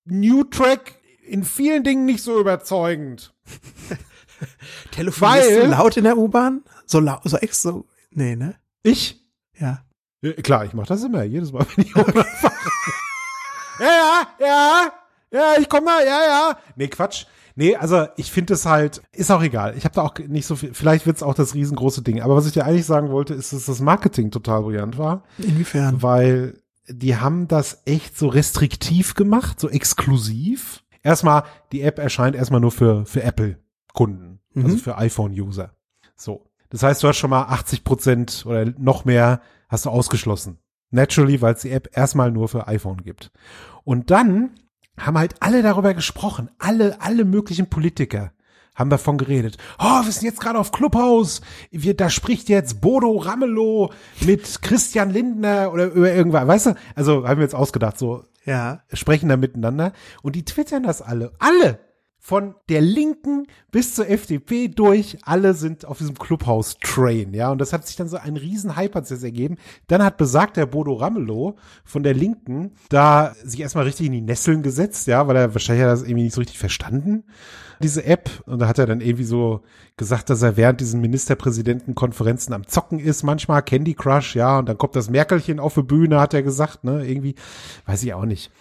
[0.05, 3.33] New Track in vielen Dingen nicht so überzeugend.
[4.91, 6.63] Telefonierst Weil- du laut in der U-Bahn?
[6.85, 8.55] So laut, so extra, so, nee, ne?
[8.83, 9.19] Ich?
[9.57, 9.83] Ja.
[10.21, 12.53] Ja, klar, ich mache das immer, jedes Mal, wenn ich U-Bahn fahre.
[13.79, 14.93] ja, ja, ja,
[15.31, 16.57] ja, ich komme ja, ja.
[16.75, 17.25] Nee, Quatsch.
[17.55, 19.75] Nee, also ich finde es halt, ist auch egal.
[19.77, 22.21] Ich habe da auch nicht so viel, vielleicht wird's auch das riesengroße Ding.
[22.21, 26.03] Aber was ich dir eigentlich sagen wollte, ist, dass das Marketing total brillant war, Inwiefern?
[26.03, 30.83] weil die haben das echt so restriktiv gemacht, so exklusiv.
[31.01, 34.77] Erstmal, die App erscheint erstmal nur für, für Apple-Kunden, also Mhm.
[34.77, 35.71] für iPhone-User.
[36.15, 36.45] So.
[36.69, 40.59] Das heißt, du hast schon mal 80 Prozent oder noch mehr hast du ausgeschlossen.
[40.91, 43.31] Naturally, weil es die App erstmal nur für iPhone gibt.
[43.83, 44.51] Und dann
[44.97, 46.49] haben halt alle darüber gesprochen.
[46.59, 48.31] Alle, alle möglichen Politiker
[48.75, 49.57] haben davon geredet.
[49.79, 51.41] Oh, wir sind jetzt gerade auf Clubhouse.
[51.71, 56.47] Wir, da spricht jetzt Bodo Ramelow mit Christian Lindner oder über irgendwas.
[56.47, 56.75] Weißt du?
[56.95, 58.81] Also haben wir jetzt ausgedacht, so Ja.
[58.93, 59.93] sprechen da miteinander.
[60.21, 61.31] Und die twittern das alle.
[61.39, 61.79] Alle!
[62.27, 67.49] Von der Linken bis zur FDP durch, alle sind auf diesem Clubhouse-Train, ja.
[67.49, 69.55] Und das hat sich dann so ein riesen Hype hat ergeben.
[69.87, 71.55] Dann hat besagt der Bodo Ramelow
[71.85, 75.85] von der Linken da sich erstmal richtig in die Nesseln gesetzt, ja, weil er wahrscheinlich
[75.85, 77.23] hat das irgendwie nicht so richtig verstanden,
[77.81, 78.29] diese App.
[78.45, 79.61] Und da hat er dann irgendwie so
[79.97, 84.59] gesagt, dass er während diesen Ministerpräsidentenkonferenzen am Zocken ist, manchmal Candy Crush, ja.
[84.59, 87.35] Und dann kommt das Merkelchen auf die Bühne, hat er gesagt, ne, irgendwie,
[87.85, 88.51] weiß ich auch nicht.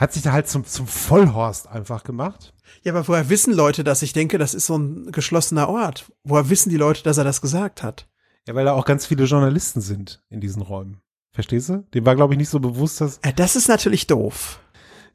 [0.00, 2.54] Hat sich da halt zum, zum Vollhorst einfach gemacht.
[2.82, 4.02] Ja, aber woher wissen Leute das?
[4.02, 6.10] Ich denke, das ist so ein geschlossener Ort.
[6.24, 8.08] Woher wissen die Leute, dass er das gesagt hat?
[8.46, 11.00] Ja, weil da auch ganz viele Journalisten sind in diesen Räumen.
[11.32, 11.84] Verstehst du?
[11.92, 13.20] Dem war, glaube ich, nicht so bewusst, dass.
[13.22, 14.60] Ja, das ist natürlich doof.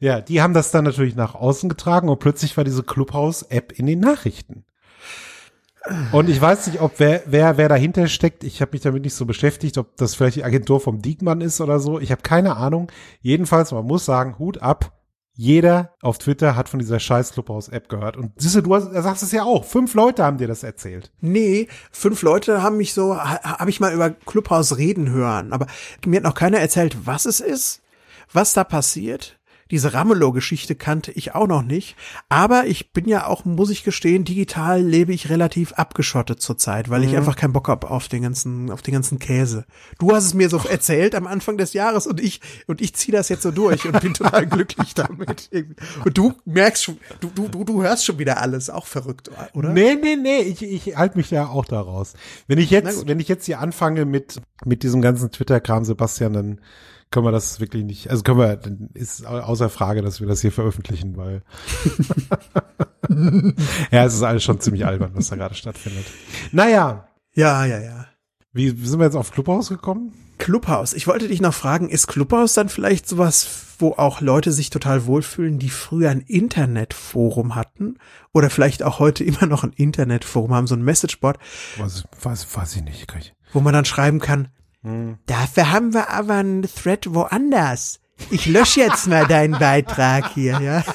[0.02, 3.86] Ja, die haben das dann natürlich nach außen getragen und plötzlich war diese Clubhouse-App in
[3.86, 4.66] den Nachrichten.
[6.12, 8.44] Und ich weiß nicht, ob wer, wer, wer dahinter steckt.
[8.44, 11.62] Ich habe mich damit nicht so beschäftigt, ob das vielleicht die Agentur vom Diekmann ist
[11.62, 12.00] oder so.
[12.00, 12.92] Ich habe keine Ahnung.
[13.22, 14.98] Jedenfalls, man muss sagen, Hut ab.
[15.34, 18.18] Jeder auf Twitter hat von dieser scheiß Clubhouse-App gehört.
[18.18, 19.66] Und siehst du, du sagst es ja auch.
[19.66, 21.12] Fünf Leute haben dir das erzählt.
[21.20, 25.68] Nee, fünf Leute haben mich so, ha- habe ich mal über Clubhouse reden hören, aber
[26.06, 27.82] mir hat noch keiner erzählt, was es ist,
[28.34, 29.40] was da passiert.
[29.72, 31.96] Diese Ramelow-Geschichte kannte ich auch noch nicht,
[32.30, 37.04] aber ich bin ja auch, muss ich gestehen, digital lebe ich relativ abgeschottet zurzeit, weil
[37.04, 39.66] ich einfach keinen Bock hab auf den ganzen, auf den ganzen Käse.
[39.98, 43.16] Du hast es mir so erzählt am Anfang des Jahres und ich und ich ziehe
[43.16, 45.50] das jetzt so durch und bin total glücklich damit.
[46.04, 49.70] Und du merkst schon, du du du du hörst schon wieder alles, auch verrückt, oder?
[49.70, 52.14] Nee, nee, nee, ich, ich halte mich ja auch da raus.
[52.48, 56.62] Wenn ich jetzt, wenn ich jetzt hier anfange mit, mit diesem ganzen Twitter-Kram, Sebastian, dann
[57.12, 60.28] können wir das wirklich nicht, also können wir, dann ist au- außer Frage, dass wir
[60.28, 61.44] das hier veröffentlichen, weil
[63.92, 66.06] ja, es ist alles schon ziemlich albern, was da gerade stattfindet.
[66.52, 68.06] Naja, Ja, ja, ja.
[68.54, 70.14] wie sind wir jetzt auf Clubhaus gekommen?
[70.38, 70.94] Clubhouse.
[70.94, 73.48] Ich wollte dich noch fragen, ist Clubhouse dann vielleicht sowas,
[73.78, 77.98] wo auch Leute sich total wohlfühlen, die früher ein Internetforum hatten
[78.34, 81.38] oder vielleicht auch heute immer noch ein Internetforum haben, so ein Messageboard,
[81.78, 83.06] Was, was, weiß ich nicht,
[83.54, 84.48] wo man dann schreiben kann,
[85.26, 88.00] dafür haben wir aber einen Thread woanders.
[88.30, 90.84] Ich lösche jetzt mal deinen Beitrag hier, ja.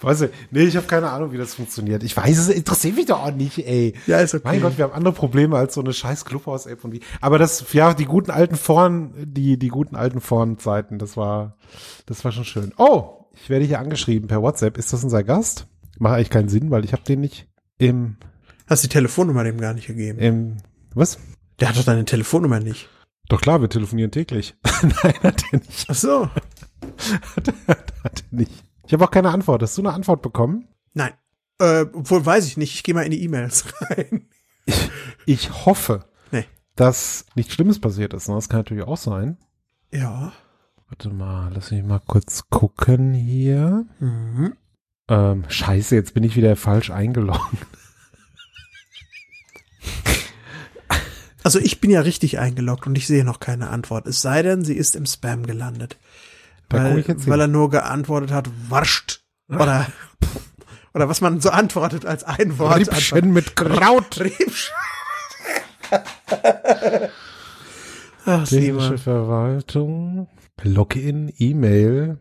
[0.00, 2.02] Weiß ich, nee, ich habe keine Ahnung, wie das funktioniert.
[2.02, 3.94] Ich weiß es, interessiert mich doch auch nicht, ey.
[4.06, 4.42] Ja, ist okay.
[4.44, 7.00] Mein Gott, wir haben andere Probleme als so eine scheiß Clubhouse-App und wie.
[7.20, 11.56] Aber das, ja, die guten alten Foren, die, die guten alten Foren-Zeiten, das war,
[12.06, 12.72] das war schon schön.
[12.76, 14.78] Oh, ich werde hier angeschrieben per WhatsApp.
[14.78, 15.66] Ist das unser Gast?
[15.98, 18.16] Macht eigentlich keinen Sinn, weil ich habe den nicht im,
[18.66, 20.18] Hast die Telefonnummer dem gar nicht gegeben?
[20.18, 20.56] im,
[20.94, 21.18] was?
[21.60, 22.88] Der hat doch deine Telefonnummer nicht.
[23.28, 24.54] Doch klar, wir telefonieren täglich.
[24.82, 25.86] Nein, hat er nicht.
[25.88, 26.30] Ach so.
[27.36, 27.54] Hat er,
[28.04, 28.52] hat er nicht.
[28.86, 29.62] Ich habe auch keine Antwort.
[29.62, 30.68] Hast du eine Antwort bekommen?
[30.94, 31.12] Nein.
[31.58, 32.74] Äh, obwohl weiß ich nicht.
[32.74, 34.28] Ich gehe mal in die E-Mails rein.
[35.24, 36.44] Ich hoffe, Nee.
[36.76, 38.28] dass nichts Schlimmes passiert ist.
[38.28, 38.34] ne?
[38.34, 39.38] Das kann natürlich auch sein.
[39.92, 40.32] Ja.
[40.88, 43.86] Warte mal, lass mich mal kurz gucken hier.
[43.98, 44.54] Mhm.
[45.08, 47.66] Ähm, scheiße, jetzt bin ich wieder falsch eingeloggt.
[51.46, 54.08] Also ich bin ja richtig eingeloggt und ich sehe noch keine Antwort.
[54.08, 55.96] Es sei denn, sie ist im Spam gelandet.
[56.68, 59.22] Weil, weil er nur geantwortet hat, warscht.
[59.48, 59.86] Oder,
[60.92, 62.80] oder was man so antwortet als ein Wort.
[62.80, 64.18] Riebchen mit Kraut.
[64.18, 64.74] Riebchen.
[68.26, 68.98] Ach, Simon.
[68.98, 70.26] Verwaltung.
[70.64, 72.18] Login, E-Mail.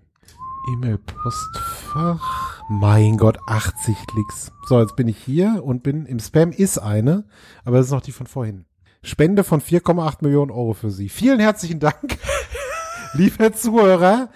[0.72, 2.62] E-Mail-Postfach.
[2.70, 4.52] Mein Gott, 80 Klicks.
[4.68, 7.26] So, jetzt bin ich hier und bin im Spam ist eine,
[7.64, 8.66] aber das ist noch die von vorhin.
[9.06, 11.10] Spende von 4,8 Millionen Euro für Sie.
[11.10, 12.18] Vielen herzlichen Dank,
[13.13, 14.30] lieber Zuhörer.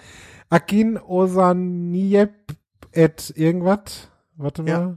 [0.48, 2.30] Akin Osaniep
[2.92, 4.08] et irgendwas.
[4.36, 4.70] Warte mal.
[4.70, 4.96] Ja.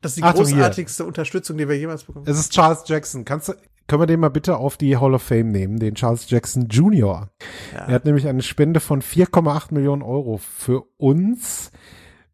[0.00, 0.56] Das ist die Achtung, hier.
[0.56, 2.32] großartigste Unterstützung, die wir jemals bekommen haben.
[2.32, 3.24] Es ist Charles Jackson.
[3.24, 3.54] Kannst du,
[3.86, 7.30] können wir den mal bitte auf die Hall of Fame nehmen, den Charles Jackson Jr.
[7.72, 11.72] Er hat nämlich eine Spende von 4,8 Millionen Euro für uns.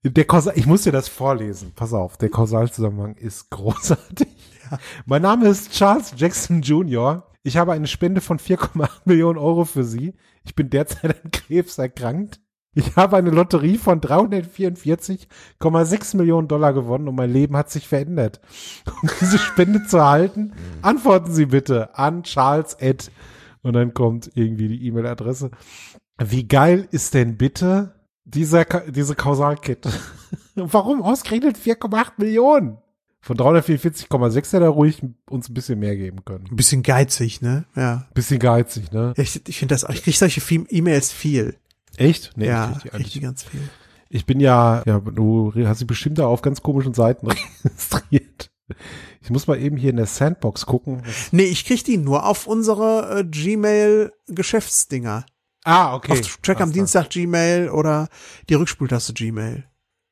[0.02, 1.72] Der Kausal, ich muss dir das vorlesen.
[1.74, 4.28] Pass auf, der Kausalzusammenhang ist großartig.
[5.06, 7.26] Mein Name ist Charles Jackson Jr.
[7.42, 10.14] Ich habe eine Spende von 4,8 Millionen Euro für Sie.
[10.44, 12.40] Ich bin derzeit an Krebs erkrankt.
[12.76, 18.40] Ich habe eine Lotterie von 344,6 Millionen Dollar gewonnen und mein Leben hat sich verändert.
[19.02, 23.12] Um diese Spende zu erhalten, antworten Sie bitte an Charles Ed.
[23.62, 25.52] Und dann kommt irgendwie die E-Mail-Adresse.
[26.18, 29.92] Wie geil ist denn bitte dieser, diese Kausalkette?
[30.54, 32.78] Warum ausgerechnet 4,8 Millionen?
[33.24, 36.44] Von 344,6 hätte er ruhig uns ein bisschen mehr geben können.
[36.50, 37.64] Ein bisschen geizig, ne?
[37.74, 38.06] Ja.
[38.12, 39.14] Bisschen geizig, ne?
[39.16, 41.56] Ich, ich finde das, ich kriege solche E-Mails viel.
[41.96, 42.32] Echt?
[42.36, 43.62] Nee, ja, ich, krieg die ganz viel.
[44.10, 47.26] ich bin ja, ja, du hast dich bestimmt da auf ganz komischen Seiten
[47.64, 48.50] registriert.
[49.22, 51.02] Ich muss mal eben hier in der Sandbox gucken.
[51.32, 55.24] Nee, ich krieg die nur auf unsere äh, Gmail-Geschäftsdinger.
[55.64, 56.12] Ah, okay.
[56.12, 58.08] Auf Track am Ach, Dienstag Gmail oder
[58.50, 59.64] die Rückspultaste Gmail.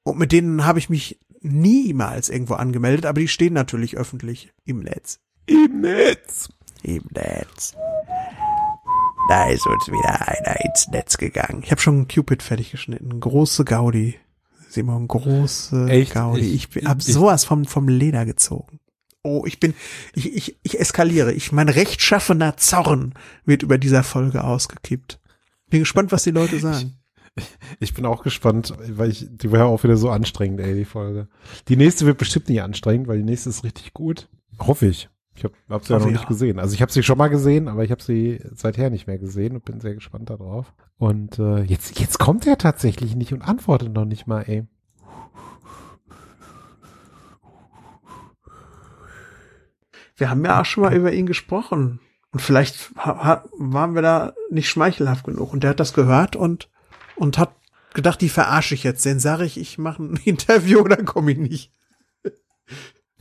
[0.02, 4.80] Und mit denen habe ich mich niemals irgendwo angemeldet, aber die stehen natürlich öffentlich im
[4.80, 5.18] Netz.
[5.46, 6.48] Im Netz.
[6.82, 7.74] Im Netz.
[9.28, 11.62] Da ist uns wieder einer ins Netz gegangen.
[11.64, 13.20] Ich habe schon Cupid fertig geschnitten.
[13.20, 14.16] Große Gaudi.
[14.68, 16.14] Simon, große Echt?
[16.14, 16.40] Gaudi.
[16.40, 18.80] Ich- Ich, bin, hab sowas vom, vom Leder gezogen.
[19.22, 19.74] Oh, ich bin,
[20.14, 21.32] ich, ich, ich eskaliere.
[21.32, 25.20] Ich, mein rechtschaffener Zorn wird über dieser Folge ausgekippt.
[25.70, 26.94] Bin gespannt, was die Leute sagen.
[27.80, 30.84] Ich bin auch gespannt, weil ich, die war ja auch wieder so anstrengend, ey, die
[30.84, 31.28] Folge.
[31.68, 34.28] Die nächste wird bestimmt nicht anstrengend, weil die nächste ist richtig gut.
[34.58, 35.08] Hoffe ich.
[35.34, 36.58] Ich habe hab sie ja noch ich nicht gesehen.
[36.58, 39.54] Also ich habe sie schon mal gesehen, aber ich habe sie seither nicht mehr gesehen
[39.54, 40.74] und bin sehr gespannt darauf.
[40.98, 44.66] Und äh, jetzt, jetzt kommt er tatsächlich nicht und antwortet noch nicht mal, ey.
[50.16, 52.00] Wir haben ja auch schon mal über ihn gesprochen.
[52.30, 55.52] Und vielleicht waren wir da nicht schmeichelhaft genug.
[55.52, 56.70] Und der hat das gehört und,
[57.16, 57.54] und hat
[57.94, 59.04] gedacht, die verarsche ich jetzt.
[59.04, 61.72] Den sage ich, ich mache ein Interview, dann komme ich nicht.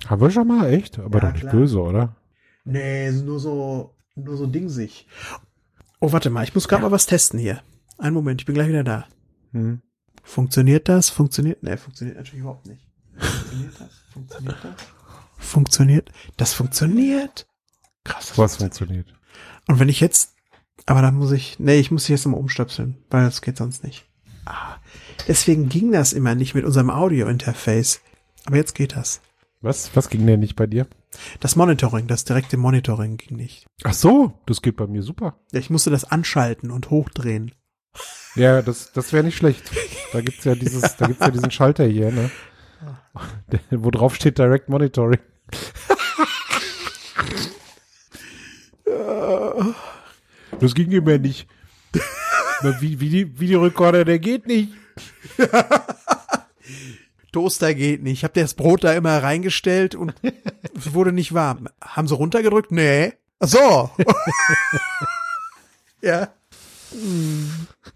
[0.07, 0.97] Haben wir schon mal, echt?
[0.99, 1.53] Aber Ja, doch nicht klar.
[1.53, 2.15] böse, oder?
[2.63, 5.07] Nee, nur so, nur so dingsig.
[5.99, 7.61] Oh, warte mal, ich muss gerade mal was testen hier.
[7.97, 9.07] Einen Moment, ich bin gleich wieder da.
[9.51, 9.81] Hm.
[10.23, 11.09] Funktioniert das?
[11.09, 11.61] Funktioniert?
[11.63, 12.87] Nee, funktioniert natürlich überhaupt nicht.
[13.17, 13.91] Funktioniert das?
[14.11, 14.75] Funktioniert das?
[15.37, 16.11] Funktioniert?
[16.37, 17.47] Das funktioniert.
[18.03, 18.27] Krass.
[18.29, 19.13] das Was funktioniert?
[19.67, 20.35] Und wenn ich jetzt,
[20.85, 24.05] aber dann muss ich, nee, ich muss jetzt nochmal umstöpseln, weil das geht sonst nicht.
[24.45, 24.77] Ah,
[25.27, 28.01] deswegen ging das immer nicht mit unserem Audio-Interface.
[28.45, 29.21] Aber jetzt geht das.
[29.61, 30.87] Was, was ging denn nicht bei dir?
[31.39, 33.67] Das Monitoring, das direkte Monitoring ging nicht.
[33.83, 35.35] Ach so, das geht bei mir super.
[35.51, 37.51] Ja, ich musste das anschalten und hochdrehen.
[38.35, 39.69] Ja, das, das wäre nicht schlecht.
[40.13, 42.31] Da gibt's ja dieses, da gibt's ja diesen Schalter hier, ne?
[43.69, 45.19] Wo drauf steht Direct Monitoring.
[50.61, 51.47] Das ging immer nicht.
[52.61, 54.69] Na, Wie, wie die Videorekorder, der geht nicht.
[57.31, 58.19] Toaster geht nicht.
[58.19, 60.13] Ich habe das Brot da immer reingestellt und
[60.77, 61.67] es wurde nicht warm.
[61.81, 62.71] Haben sie runtergedrückt?
[62.71, 63.13] Nee.
[63.39, 63.89] Ach so.
[66.01, 66.27] ja.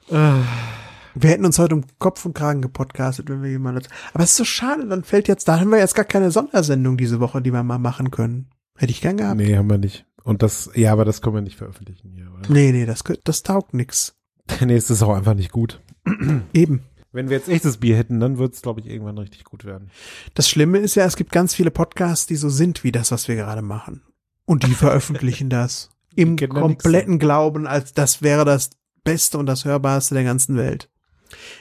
[0.09, 3.85] Wir hätten uns heute um Kopf und Kragen gepodcastet, wenn wir jemanden.
[4.13, 6.97] Aber es ist so schade, dann fällt jetzt, da haben wir jetzt gar keine Sondersendung
[6.97, 8.49] diese Woche, die wir mal machen können.
[8.77, 9.37] Hätte ich gern gehabt.
[9.37, 10.05] Nee, haben wir nicht.
[10.25, 12.51] Und das, ja, aber das können wir nicht veröffentlichen hier, oder?
[12.51, 14.15] nee, das, kö- das taugt nix.
[14.61, 15.81] Nee, es ist auch einfach nicht gut.
[16.53, 16.81] Eben.
[17.11, 19.89] Wenn wir jetzt echtes Bier hätten, dann wird's, glaube ich, irgendwann richtig gut werden.
[20.33, 23.27] Das Schlimme ist ja, es gibt ganz viele Podcasts, die so sind wie das, was
[23.27, 24.01] wir gerade machen.
[24.45, 28.71] Und die veröffentlichen das im kompletten Glauben, als das wäre das
[29.03, 30.89] Beste und das Hörbarste der ganzen Welt.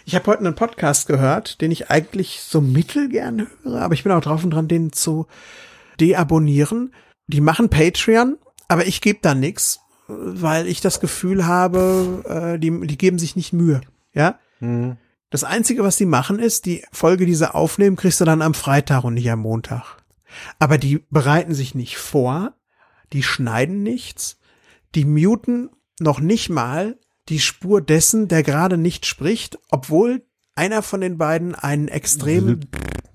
[0.05, 4.12] Ich habe heute einen Podcast gehört, den ich eigentlich so mittelgern höre, aber ich bin
[4.12, 5.27] auch drauf und dran, den zu
[6.00, 6.92] deabonnieren.
[7.27, 8.37] Die machen Patreon,
[8.68, 12.24] aber ich gebe da nix, weil ich das Gefühl habe,
[12.55, 13.81] äh, die, die geben sich nicht Mühe.
[14.12, 14.38] Ja?
[15.31, 18.55] Das Einzige, was die machen, ist, die Folge, die sie aufnehmen, kriegst du dann am
[18.55, 19.96] Freitag und nicht am Montag.
[20.59, 22.55] Aber die bereiten sich nicht vor,
[23.12, 24.38] die schneiden nichts,
[24.94, 26.98] die muten noch nicht mal
[27.29, 30.22] die Spur dessen, der gerade nicht spricht, obwohl
[30.55, 32.61] einer von den beiden einen extrem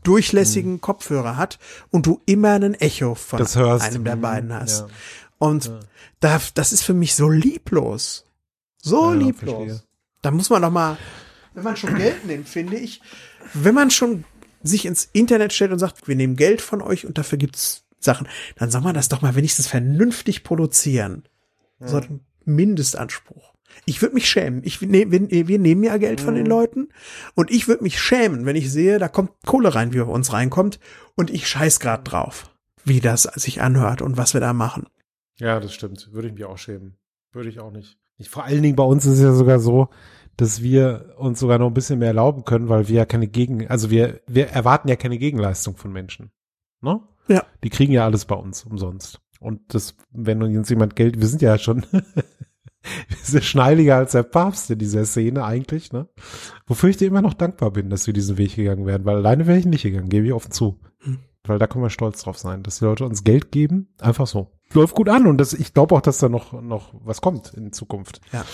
[0.03, 1.59] durchlässigen Kopfhörer hat
[1.89, 3.39] und du immer ein Echo von
[3.93, 4.81] einem der Mhm, beiden hast.
[4.81, 4.87] ja.
[5.39, 5.71] Und
[6.19, 8.25] da, das ist für mich so lieblos.
[8.81, 9.55] So Ja, lieblos.
[9.55, 9.81] verstehe.
[10.21, 10.97] Da muss man doch mal,
[11.53, 13.01] wenn man schon Geld nimmt, finde ich,
[13.53, 14.25] wenn man schon
[14.61, 18.27] sich ins Internet stellt und sagt, wir nehmen Geld von euch und dafür gibt's Sachen,
[18.57, 21.23] dann soll man das doch mal wenigstens vernünftig produzieren.
[21.79, 23.53] So ein Mindestanspruch.
[23.85, 24.61] Ich würde mich schämen.
[24.65, 26.89] Ich, ne, wir, wir nehmen ja Geld von den Leuten
[27.35, 30.33] und ich würde mich schämen, wenn ich sehe, da kommt Kohle rein, wie bei uns
[30.33, 30.79] reinkommt
[31.15, 32.51] und ich scheiß grad drauf,
[32.83, 34.87] wie das sich anhört und was wir da machen.
[35.39, 36.11] Ja, das stimmt.
[36.11, 36.97] Würde ich mich auch schämen.
[37.31, 37.97] Würde ich auch nicht.
[38.17, 39.89] Ich, vor allen Dingen bei uns ist es ja sogar so,
[40.35, 43.67] dass wir uns sogar noch ein bisschen mehr erlauben können, weil wir ja keine Gegen,
[43.67, 46.31] also wir, wir erwarten ja keine Gegenleistung von Menschen.
[46.81, 47.01] Ne?
[47.27, 47.45] Ja.
[47.63, 49.19] Die kriegen ja alles bei uns umsonst.
[49.39, 54.23] Und das, wenn uns jemand Geld, wir sind ja schon, wir sind schneidiger als der
[54.23, 56.09] Papst in dieser Szene eigentlich, ne?
[56.67, 59.47] Wofür ich dir immer noch dankbar bin, dass wir diesen Weg gegangen wären, weil alleine
[59.47, 60.79] wäre ich nicht gegangen, gebe ich offen zu.
[61.49, 64.51] Weil da können wir stolz drauf sein, dass die Leute uns Geld geben, einfach so.
[64.71, 67.73] Läuft gut an und das, ich glaube auch, dass da noch, noch was kommt in
[67.73, 68.21] Zukunft.
[68.31, 68.45] Ja.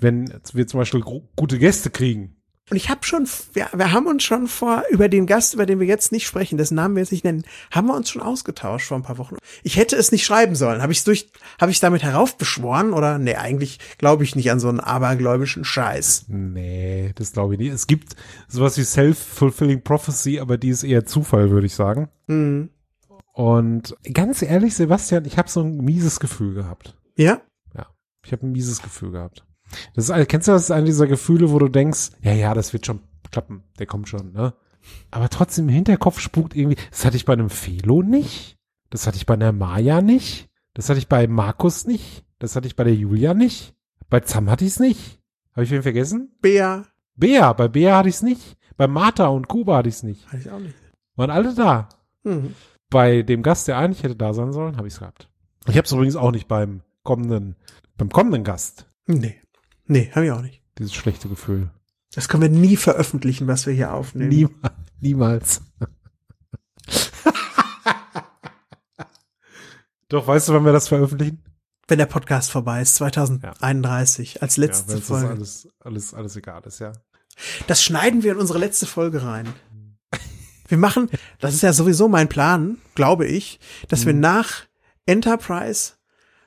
[0.00, 2.39] Wenn wir zum Beispiel gute Gäste kriegen,
[2.70, 5.80] Und ich habe schon, wir, wir haben uns schon vor, über den Gast, über den
[5.80, 8.86] wir jetzt nicht sprechen, dessen Namen wir jetzt nicht nennen, haben wir uns schon ausgetauscht
[8.86, 9.36] vor ein paar Wochen.
[9.62, 10.80] Ich hätte es nicht schreiben sollen.
[10.80, 11.30] Habe ich durch,
[11.60, 13.18] habe ich damit heraufbeschworen oder?
[13.18, 16.26] Nee, eigentlich glaube ich nicht an so einen abergläubischen Scheiß.
[16.28, 17.72] Nee, das glaube ich nicht.
[17.72, 18.14] Es gibt
[18.48, 22.08] sowas wie Self-Fulfilling Prophecy, aber die ist eher Zufall, würde ich sagen.
[22.28, 22.70] Mhm.
[23.32, 26.96] Und ganz ehrlich, Sebastian, ich habe so ein mieses Gefühl gehabt.
[27.16, 27.40] Ja?
[28.24, 29.44] Ich habe ein mieses Gefühl gehabt.
[29.94, 30.62] Das ist, kennst du das?
[30.62, 33.86] Das ist eine dieser Gefühle, wo du denkst, ja, ja, das wird schon klappen, der
[33.86, 34.54] kommt schon, ne?
[35.10, 38.56] Aber trotzdem im Hinterkopf spukt irgendwie, das hatte ich bei einem Felo nicht,
[38.88, 42.66] das hatte ich bei einer Maya nicht, das hatte ich bei Markus nicht, das hatte
[42.66, 43.74] ich bei der Julia nicht,
[44.08, 45.20] bei Zam hatte ich es nicht.
[45.52, 46.32] Habe ich wen vergessen?
[46.40, 46.86] Bea.
[47.14, 50.26] Bea, bei Bea hatte ich es nicht, bei Martha und Kuba hatte ich es nicht.
[50.28, 50.74] Hatte ich auch nicht.
[51.16, 51.88] Waren alle da.
[52.24, 52.54] Mhm.
[52.88, 55.28] Bei dem Gast, der eigentlich hätte da sein sollen, habe ich es gehabt.
[55.68, 57.56] Ich habe es übrigens auch nicht beim kommenden,
[57.96, 59.40] beim kommenden Gast, Nee.
[59.90, 60.62] Nee, habe ich auch nicht.
[60.78, 61.68] dieses schlechte Gefühl.
[62.14, 64.30] Das können wir nie veröffentlichen, was wir hier aufnehmen.
[64.30, 64.72] Niemals.
[65.00, 65.62] Niemals.
[70.08, 71.42] Doch, weißt du, wann wir das veröffentlichen?
[71.88, 75.30] Wenn der Podcast vorbei ist, 2031, als letzte ja, Folge.
[75.30, 76.92] alles, alles, alles egal ist, ja.
[77.66, 79.52] Das schneiden wir in unsere letzte Folge rein.
[80.68, 84.66] Wir machen, das ist ja sowieso mein Plan, glaube ich, dass wir nach
[85.04, 85.94] Enterprise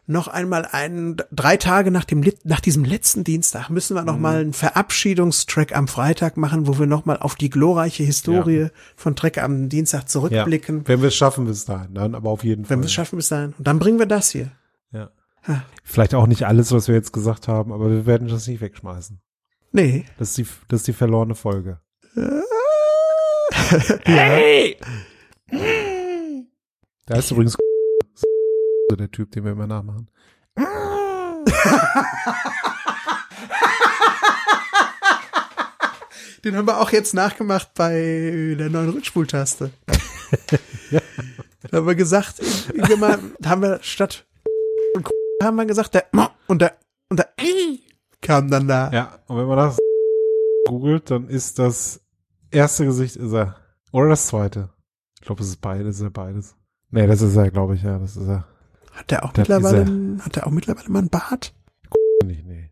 [0.05, 4.41] noch einmal einen, drei Tage nach dem, nach diesem letzten Dienstag müssen wir noch mal
[4.41, 9.41] einen Verabschiedungstrack am Freitag machen, wo wir noch mal auf die glorreiche Historie von Trek
[9.41, 12.71] am Dienstag zurückblicken, Wenn wir es schaffen bis dahin, dann aber auf jeden Fall.
[12.71, 13.53] wenn wir es schaffen bis dahin.
[13.57, 14.51] Und dann bringen wir das hier.
[14.91, 15.09] Ja.
[15.47, 15.63] Ha.
[15.83, 19.21] Vielleicht auch nicht alles, was wir jetzt gesagt haben, aber wir werden das nicht wegschmeißen.
[19.71, 20.05] Nee.
[20.17, 21.79] Das ist die, das ist die verlorene Folge.
[24.03, 24.77] Hey!
[27.05, 27.57] Da ist übrigens
[28.93, 30.07] so der Typ, den wir immer nachmachen.
[36.43, 39.71] Den haben wir auch jetzt nachgemacht bei der neuen Rückspultaste.
[40.91, 42.41] Da haben wir gesagt,
[43.39, 44.27] da haben wir statt
[45.41, 46.05] haben wir gesagt, der
[46.47, 46.77] und der
[47.09, 47.29] und der
[48.21, 48.91] kam dann da.
[48.91, 49.77] Ja, und wenn man das
[50.67, 51.99] googelt, dann ist das
[52.51, 53.55] erste Gesicht ist er.
[53.91, 54.69] Oder das zweite.
[55.15, 56.55] Ich glaube, es ist beides, ist er beides.
[56.91, 58.47] Nee, das ist er, glaube ich, ja, das ist er.
[58.93, 61.53] Hat der auch Das mittlerweile, hat der auch mittlerweile mal einen Bart?
[62.23, 62.69] Nicht, nee.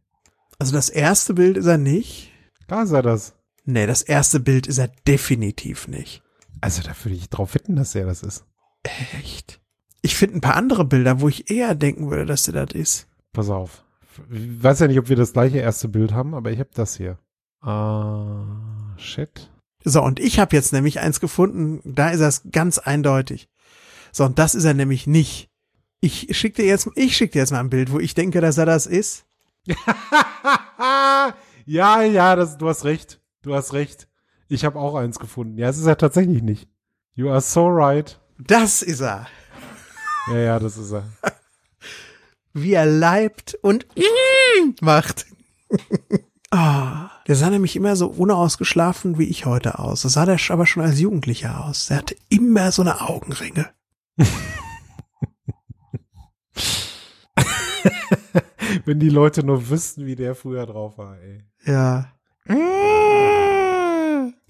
[0.59, 2.31] Also das erste Bild ist er nicht.
[2.67, 3.33] Da ist er das.
[3.65, 6.21] Nee, das erste Bild ist er definitiv nicht.
[6.61, 8.45] Also da würde ich drauf wetten, dass er das ist.
[8.83, 9.59] Echt?
[10.01, 13.07] Ich finde ein paar andere Bilder, wo ich eher denken würde, dass der das ist.
[13.33, 13.83] Pass auf.
[14.29, 16.97] Ich weiß ja nicht, ob wir das gleiche erste Bild haben, aber ich habe das
[16.97, 17.17] hier.
[17.61, 19.51] Ah, shit.
[19.83, 23.49] So, und ich habe jetzt nämlich eins gefunden, da ist er es ganz eindeutig.
[24.11, 25.50] So, und das ist er nämlich nicht.
[26.03, 28.57] Ich schick dir jetzt, ich schick dir jetzt mal ein Bild, wo ich denke, dass
[28.57, 29.25] er das ist.
[31.65, 33.21] ja, ja, das, du hast recht.
[33.43, 34.07] Du hast recht.
[34.49, 35.59] Ich habe auch eins gefunden.
[35.59, 36.67] Ja, es ist er tatsächlich nicht.
[37.13, 38.19] You are so right.
[38.39, 39.27] Das ist er.
[40.27, 41.03] Ja, ja, das ist er.
[42.53, 43.85] Wie er leibt und
[44.81, 45.27] macht.
[46.49, 50.01] Ah, der sah nämlich immer so unausgeschlafen wie ich heute aus.
[50.01, 51.89] Das sah der aber schon als Jugendlicher aus.
[51.89, 53.69] Er hatte immer so eine Augenringe.
[58.85, 61.39] Wenn die Leute nur wüssten, wie der früher drauf war, ey.
[61.65, 62.11] Ja.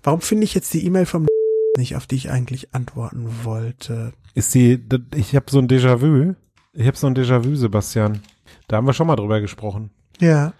[0.03, 1.27] Warum finde ich jetzt die E-Mail vom
[1.77, 4.13] nicht, auf die ich eigentlich antworten wollte?
[4.33, 4.79] Ist die,
[5.15, 6.35] ich habe so ein Déjà-vu.
[6.73, 8.21] Ich habe so ein Déjà-vu, Sebastian.
[8.67, 9.91] Da haben wir schon mal drüber gesprochen.
[10.19, 10.53] Ja.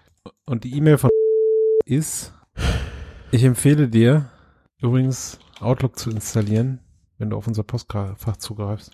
[0.44, 1.10] Und die E-Mail von
[1.86, 2.32] ist,
[3.30, 4.30] ich empfehle dir
[4.80, 6.80] übrigens Outlook zu installieren,
[7.18, 8.92] wenn du auf unser Postfach zugreifst.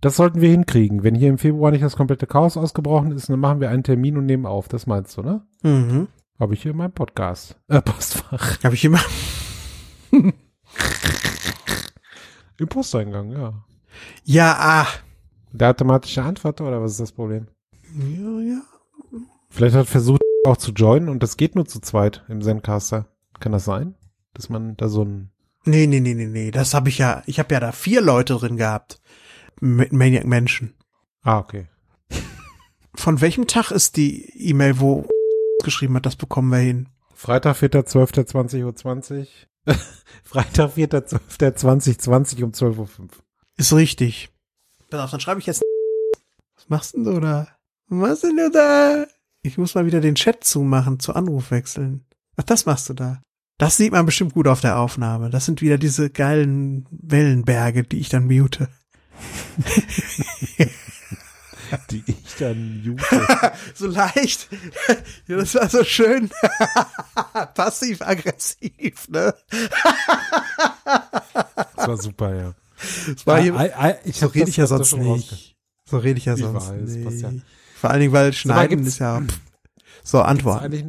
[0.00, 1.02] Das sollten wir hinkriegen.
[1.02, 4.16] Wenn hier im Februar nicht das komplette Chaos ausgebrochen ist, dann machen wir einen Termin
[4.16, 4.68] und nehmen auf.
[4.68, 5.42] Das meinst du, ne?
[5.62, 6.06] Mhm.
[6.38, 7.56] Habe ich hier in meinem Podcast.
[7.66, 8.62] Äh, Postfach.
[8.62, 9.00] Habe ich immer.
[12.58, 13.64] Im Posteingang, ja.
[14.24, 14.86] Ja, ah.
[15.52, 17.48] Der automatische Antwort oder was ist das Problem?
[17.96, 18.60] Ja, ja.
[19.48, 23.06] Vielleicht hat versucht auch zu joinen und das geht nur zu zweit im Zencaster.
[23.40, 23.94] Kann das sein?
[24.34, 25.30] Dass man da so ein
[25.64, 26.50] Nee, nee, nee, nee, nee.
[26.50, 27.22] Das habe ich ja.
[27.26, 29.00] Ich habe ja da vier Leute drin gehabt.
[29.60, 30.74] Maniac Menschen.
[31.22, 31.68] Ah, okay.
[32.94, 35.08] Von welchem Tag ist die E-Mail, wo
[35.62, 36.88] geschrieben hat, das bekommen wir hin?
[37.14, 38.76] Freitag, 4.12.20.20 Uhr.
[38.76, 39.48] 20.
[40.24, 43.08] Freitag, 4.12.2020 um 12.05 Uhr.
[43.56, 44.30] Ist richtig.
[44.90, 45.62] Pass auf, dann schreibe ich jetzt.
[46.56, 47.48] Was machst denn du da?
[47.88, 49.06] Was denn du da?
[49.42, 52.04] Ich muss mal wieder den Chat zumachen, zu Anruf wechseln.
[52.36, 53.22] Ach, das machst du da.
[53.58, 55.30] Das sieht man bestimmt gut auf der Aufnahme.
[55.30, 58.68] Das sind wieder diese geilen Wellenberge, die ich dann mute.
[61.90, 63.04] die ich dann jute.
[63.74, 64.48] so leicht.
[65.26, 66.30] ja, das war so schön.
[67.54, 69.34] Passiv-aggressiv, ne?
[70.84, 72.54] Das war super, ja.
[73.12, 75.56] Das war hier, Ah, ah, ich so rede ich ja sonst nicht.
[75.84, 77.22] So rede ich ja Ich sonst weiß, nicht.
[77.22, 77.30] ja.
[77.76, 79.40] Vor allen Dingen, weil Schneiden ist ja, pff.
[80.02, 80.62] so, Antwort.
[80.62, 80.84] eigentlich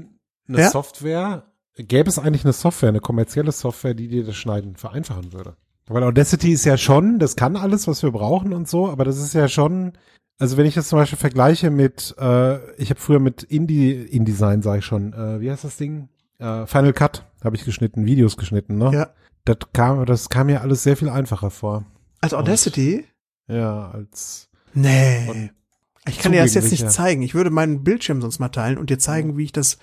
[0.47, 0.69] eine Ja?
[0.69, 1.45] Software,
[1.77, 5.55] gäbe es eigentlich eine Software, eine kommerzielle Software, die dir das Schneiden vereinfachen würde?
[5.89, 9.17] Weil Audacity ist ja schon, das kann alles, was wir brauchen und so, aber das
[9.17, 9.93] ist ja schon,
[10.37, 14.61] also wenn ich das zum Beispiel vergleiche mit, äh, ich habe früher mit Indie, InDesign
[14.61, 16.09] sage ich schon, äh, wie heißt das Ding?
[16.37, 18.91] Äh, Final Cut habe ich geschnitten, Videos geschnitten, ne?
[18.93, 19.09] Ja.
[19.45, 21.85] Das kam, das kam mir alles sehr viel einfacher vor.
[22.21, 23.05] Als Audacity?
[23.47, 25.27] Ja, als Nee.
[25.27, 25.49] und
[26.07, 27.23] Ich kann dir das jetzt nicht zeigen.
[27.23, 29.79] Ich würde meinen Bildschirm sonst mal teilen und dir zeigen, wie ich das,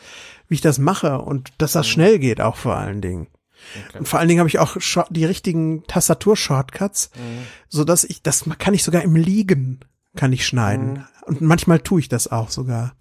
[0.49, 3.27] wie ich das mache und dass das schnell geht auch vor allen Dingen.
[3.99, 4.77] Und vor allen Dingen habe ich auch
[5.11, 7.11] die richtigen Tastatur-Shortcuts,
[7.69, 9.81] so dass ich, das kann ich sogar im Liegen,
[10.17, 11.07] kann ich schneiden.
[11.27, 12.95] Und manchmal tue ich das auch sogar.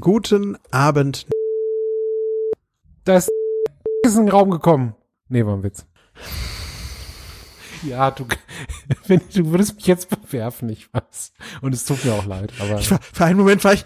[0.00, 1.26] Guten Abend.
[3.04, 3.30] Da ist
[4.04, 4.94] in den Raum gekommen.
[5.28, 5.86] Nee, war ein Witz.
[7.84, 8.26] Ja, du,
[9.06, 11.32] wenn, du würdest mich jetzt bewerfen, ich weiß.
[11.60, 13.84] Und es tut mir auch leid, aber Ich war, für einen Moment war ich.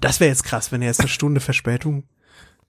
[0.00, 2.04] Das wäre jetzt krass, wenn er jetzt eine Stunde Verspätung.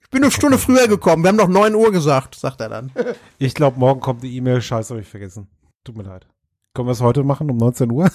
[0.01, 1.23] Ich bin eine Stunde früher gekommen.
[1.23, 2.91] Wir haben doch 9 Uhr gesagt, sagt er dann.
[3.39, 5.47] ich glaube, morgen kommt die E-Mail, scheiße, habe ich vergessen.
[5.83, 6.25] Tut mir leid.
[6.73, 8.09] Können wir es heute machen um 19 Uhr?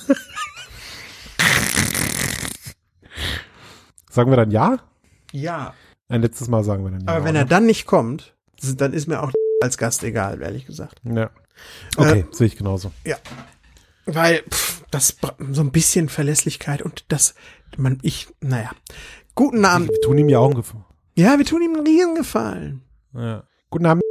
[4.11, 4.79] sagen wir dann ja?
[5.33, 5.75] Ja.
[6.09, 7.09] Ein letztes Mal sagen wir dann ja.
[7.09, 11.01] Aber wenn er dann nicht kommt, dann ist mir auch als Gast egal, ehrlich gesagt.
[11.05, 11.31] Ja.
[11.97, 12.93] Okay, sehe ich genauso.
[13.05, 13.17] Ja.
[14.07, 15.17] Weil pff, das
[15.51, 17.35] so ein bisschen Verlässlichkeit und das
[17.79, 18.71] man ich naja.
[19.35, 19.89] Guten Abend.
[19.89, 20.85] Wir tun ihm ja auch einen Gefallen.
[21.15, 22.83] Ja, wir tun ihm einen Riesengefallen.
[23.15, 23.45] Ja.
[23.71, 24.03] Guten Abend.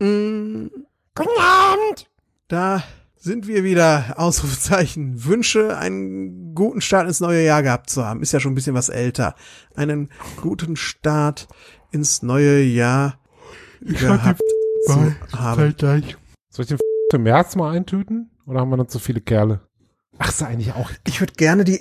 [0.00, 0.66] Mm.
[1.14, 2.10] Guten Abend.
[2.48, 2.82] Da
[3.16, 4.14] sind wir wieder.
[4.16, 5.24] Ausrufezeichen.
[5.24, 8.22] Wünsche einen guten Start ins neue Jahr gehabt zu haben.
[8.22, 9.34] Ist ja schon ein bisschen was älter.
[9.74, 11.48] Einen guten Start
[11.90, 13.18] ins neue Jahr
[13.80, 14.42] gehabt
[14.86, 15.16] zu haben.
[16.50, 16.78] Soll ich den
[17.12, 18.30] im März mal eintüten?
[18.46, 19.60] Oder haben wir noch zu viele Kerle?
[20.18, 21.80] Ach, ist eigentlich auch Ich würde gerne die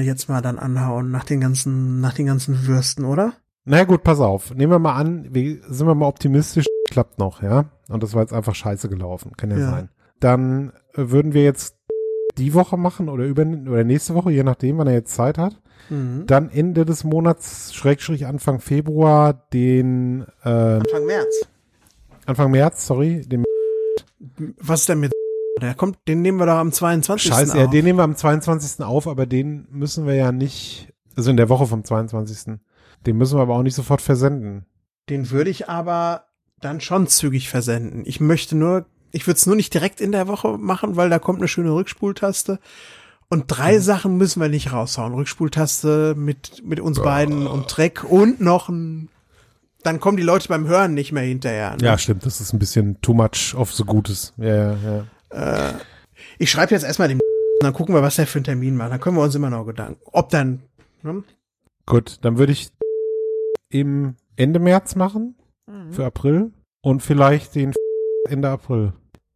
[0.00, 3.32] jetzt mal dann anhauen nach den ganzen, nach den ganzen Würsten, oder?
[3.64, 4.54] Na gut, pass auf.
[4.54, 7.66] Nehmen wir mal an, wir, sind wir mal optimistisch, klappt noch, ja?
[7.88, 9.70] Und das war jetzt einfach scheiße gelaufen, kann ja, Ja.
[9.70, 9.88] sein.
[10.20, 11.76] Dann äh, würden wir jetzt
[12.38, 15.60] die Woche machen oder über oder nächste Woche, je nachdem, wann er jetzt Zeit hat.
[15.90, 16.24] Mhm.
[16.26, 21.46] Dann Ende des Monats, Schrägstrich Anfang Februar, den äh, Anfang März.
[22.26, 23.44] Anfang März, sorry, den
[24.58, 25.12] Was ist denn mit
[25.60, 27.32] der kommt, den nehmen wir doch am 22.
[27.32, 27.70] Scheiße, ja, auf.
[27.70, 28.84] den nehmen wir am 22.
[28.84, 32.56] auf, aber den müssen wir ja nicht, also in der Woche vom 22.
[33.06, 34.66] Den müssen wir aber auch nicht sofort versenden.
[35.08, 36.24] Den würde ich aber
[36.60, 38.02] dann schon zügig versenden.
[38.04, 41.18] Ich möchte nur, ich würde es nur nicht direkt in der Woche machen, weil da
[41.18, 42.58] kommt eine schöne Rückspultaste.
[43.28, 43.80] Und drei Mhm.
[43.80, 45.14] Sachen müssen wir nicht raushauen.
[45.14, 49.08] Rückspultaste mit, mit uns beiden und Dreck und noch ein,
[49.82, 51.70] dann kommen die Leute beim Hören nicht mehr hinterher.
[51.72, 51.78] ne?
[51.86, 54.34] Ja, stimmt, das ist ein bisschen too much of the Gutes.
[54.36, 55.04] Ja, ja, ja.
[56.38, 57.20] Ich schreibe jetzt erstmal dem,
[57.60, 58.92] dann gucken wir, was der für einen Termin macht.
[58.92, 60.00] Dann können wir uns immer noch Gedanken.
[60.12, 60.62] Ob dann,
[61.02, 61.22] ne?
[61.86, 62.70] Gut, dann würde ich
[63.70, 65.36] im Ende März machen
[65.90, 67.72] für April und vielleicht den
[68.28, 68.92] Ende April.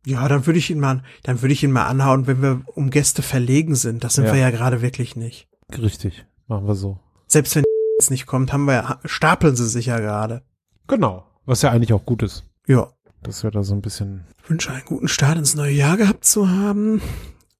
[0.06, 2.90] Ja, dann würde ich ihn mal, dann würde ich ihn mal anhauen, wenn wir um
[2.90, 4.04] Gäste verlegen sind.
[4.04, 4.32] Das sind Ja.
[4.34, 5.48] wir ja gerade wirklich nicht.
[5.76, 6.98] Richtig, machen wir so.
[7.26, 7.64] Selbst wenn
[7.98, 10.42] jetzt nicht kommt, haben wir, stapeln sie sich ja gerade.
[10.88, 12.44] Genau, was ja eigentlich auch gut ist.
[12.66, 12.92] Ja.
[13.24, 16.26] Dass wir da so ein bisschen Ich wünsche einen guten Start ins neue Jahr gehabt
[16.26, 17.00] zu haben.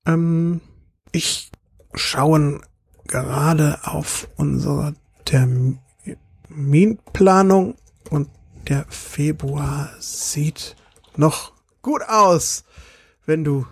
[0.07, 0.61] Ähm,
[1.11, 1.51] ich
[1.95, 2.61] schaue
[3.09, 7.77] gerade auf unsere Terminplanung
[8.11, 8.29] und
[8.69, 10.77] der Februar sieht
[11.17, 12.65] noch gut aus.
[13.25, 13.67] Wenn du,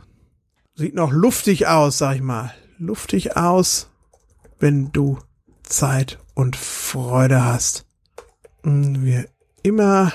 [0.75, 2.55] sieht noch luftig aus, sag ich mal.
[2.79, 3.91] Luftig aus,
[4.59, 5.19] wenn du
[5.63, 7.87] Zeit und Freude hast.
[8.63, 9.29] Wir
[9.63, 10.13] immer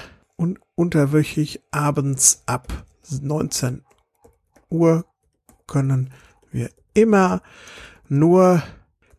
[0.77, 3.83] unterwöchig abends ab 19
[4.69, 5.05] Uhr
[5.65, 6.13] können
[6.51, 7.41] wir immer
[8.07, 8.61] nur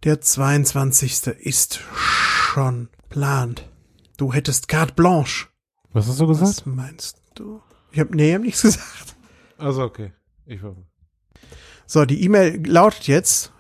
[0.05, 1.27] der 22.
[1.40, 3.68] ist schon plant.
[4.16, 5.49] Du hättest carte blanche.
[5.91, 6.49] Was hast du gesagt?
[6.49, 7.61] Was meinst du?
[7.91, 9.16] Ich hab, nee, ich hab nichts gesagt.
[9.57, 10.12] Also okay.
[10.47, 10.76] Ich war.
[11.87, 13.53] So, die E-Mail lautet jetzt,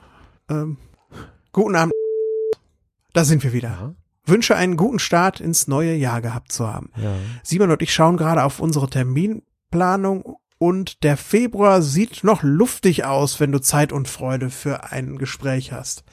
[0.48, 0.76] ähm,
[1.52, 1.92] guten Abend.
[3.12, 3.70] Da sind wir wieder.
[3.70, 3.94] Ja.
[4.28, 6.90] Wünsche einen guten Start ins neue Jahr gehabt zu haben.
[6.96, 7.14] Ja.
[7.42, 13.40] Simon und ich schauen gerade auf unsere Terminplanung und der Februar sieht noch luftig aus,
[13.40, 16.04] wenn du Zeit und Freude für ein Gespräch hast.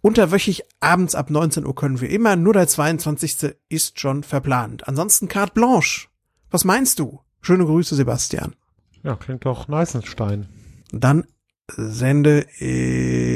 [0.00, 3.56] Unterwöchig abends ab 19 Uhr können wir immer, nur der 22.
[3.68, 4.86] ist schon verplant.
[4.88, 6.08] Ansonsten carte blanche.
[6.50, 7.20] Was meinst du?
[7.40, 8.54] Schöne Grüße, Sebastian.
[9.02, 10.48] Ja, klingt doch Neißenstein.
[10.92, 11.24] Dann
[11.68, 13.35] sende ich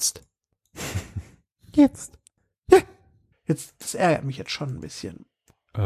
[0.00, 0.22] jetzt.
[1.72, 2.18] Jetzt.
[2.70, 2.78] Ja.
[3.46, 5.24] Jetzt, das ärgert mich jetzt schon ein bisschen.
[5.74, 5.80] Äh,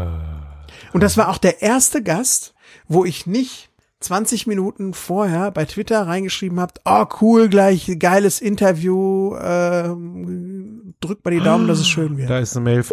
[0.95, 2.55] Und das war auch der erste Gast,
[2.89, 9.37] wo ich nicht 20 Minuten vorher bei Twitter reingeschrieben habt, oh cool, gleich geiles Interview,
[9.37, 12.31] ähm, drückt mal die Daumen, dass es schön wird.
[12.31, 12.85] da ist eine Mail.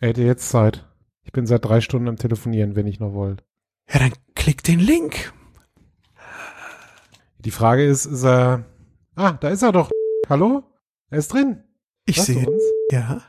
[0.00, 0.84] Er hätte jetzt Zeit.
[1.22, 3.44] Ich bin seit drei Stunden am Telefonieren, wenn ich noch wollt.
[3.88, 5.32] Ja, dann klick den Link.
[7.38, 8.64] Die Frage ist, ist er.
[9.14, 9.90] Ah, da ist er doch.
[10.28, 10.62] Hallo?
[11.10, 11.64] Er ist drin.
[12.06, 12.46] Ich sehe.
[12.46, 12.62] uns?
[12.90, 13.20] Ja.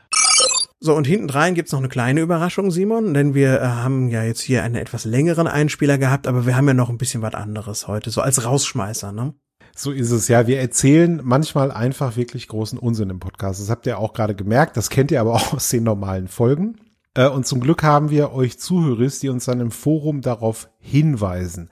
[0.80, 4.22] So, und hinten rein gibt's noch eine kleine Überraschung, Simon, denn wir äh, haben ja
[4.22, 7.34] jetzt hier einen etwas längeren Einspieler gehabt, aber wir haben ja noch ein bisschen was
[7.34, 9.34] anderes heute, so als Rausschmeißer, ne?
[9.74, 10.46] So ist es ja.
[10.46, 13.60] Wir erzählen manchmal einfach wirklich großen Unsinn im Podcast.
[13.60, 14.76] Das habt ihr auch gerade gemerkt.
[14.78, 16.76] Das kennt ihr aber auch aus den normalen Folgen.
[17.14, 21.68] Äh, Und zum Glück haben wir euch Zuhörer, die uns dann im Forum darauf hinweisen.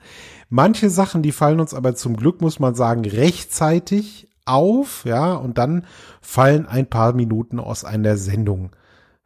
[0.49, 5.57] Manche Sachen, die fallen uns aber zum Glück, muss man sagen, rechtzeitig auf, ja, und
[5.57, 5.85] dann
[6.21, 8.71] fallen ein paar Minuten aus einer Sendung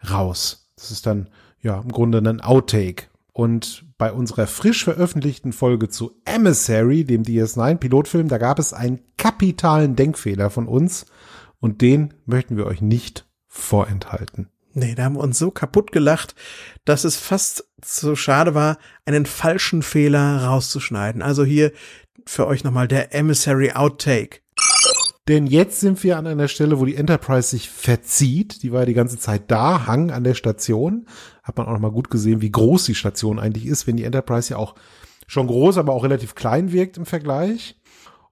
[0.09, 0.69] raus.
[0.75, 1.29] Das ist dann,
[1.61, 3.07] ja, im Grunde ein Outtake.
[3.33, 9.95] Und bei unserer frisch veröffentlichten Folge zu Emissary, dem DS9-Pilotfilm, da gab es einen kapitalen
[9.95, 11.05] Denkfehler von uns
[11.59, 14.49] und den möchten wir euch nicht vorenthalten.
[14.73, 16.35] Nee, da haben wir uns so kaputt gelacht,
[16.85, 21.21] dass es fast so schade war, einen falschen Fehler rauszuschneiden.
[21.21, 21.71] Also hier
[22.25, 24.41] für euch nochmal der Emissary Outtake.
[25.29, 28.63] Denn jetzt sind wir an einer Stelle, wo die Enterprise sich verzieht.
[28.63, 31.05] Die war ja die ganze Zeit da, hang an der Station.
[31.43, 34.05] Hat man auch noch mal gut gesehen, wie groß die Station eigentlich ist, wenn die
[34.05, 34.73] Enterprise ja auch
[35.27, 37.79] schon groß, aber auch relativ klein wirkt im Vergleich.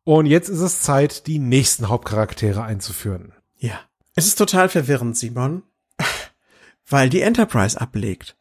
[0.05, 3.31] Und jetzt ist es Zeit, die nächsten Hauptcharaktere einzuführen.
[3.59, 3.79] Ja.
[4.15, 5.61] Es ist total verwirrend, Simon,
[6.89, 8.35] weil die Enterprise ablegt.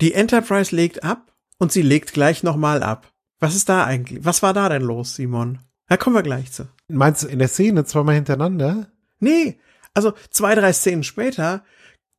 [0.00, 3.12] Die Enterprise legt ab und sie legt gleich nochmal ab.
[3.38, 4.24] Was ist da eigentlich?
[4.24, 5.60] Was war da denn los, Simon?
[5.86, 6.66] Da kommen wir gleich zu.
[6.88, 8.88] Meinst du in der Szene zweimal hintereinander?
[9.18, 9.58] Nee,
[9.94, 11.64] also zwei, drei Szenen später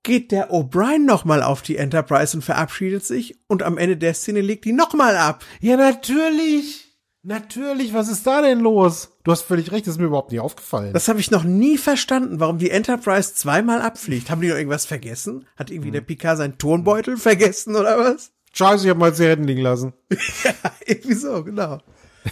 [0.04, 4.42] geht der O'Brien nochmal auf die Enterprise und verabschiedet sich und am Ende der Szene
[4.42, 5.44] legt die nochmal ab.
[5.60, 6.84] Ja, natürlich.
[7.24, 9.18] Natürlich, was ist da denn los?
[9.24, 10.94] Du hast völlig recht, das ist mir überhaupt nicht aufgefallen.
[10.94, 14.30] Das habe ich noch nie verstanden, warum die Enterprise zweimal abfliegt.
[14.30, 15.48] Haben die noch irgendwas vergessen?
[15.56, 18.32] Hat irgendwie der Picard seinen Turnbeutel vergessen oder was?
[18.54, 19.94] Scheiße, ich hab mal sie hätten liegen lassen.
[20.44, 20.54] Ja,
[20.86, 21.80] irgendwie so, genau.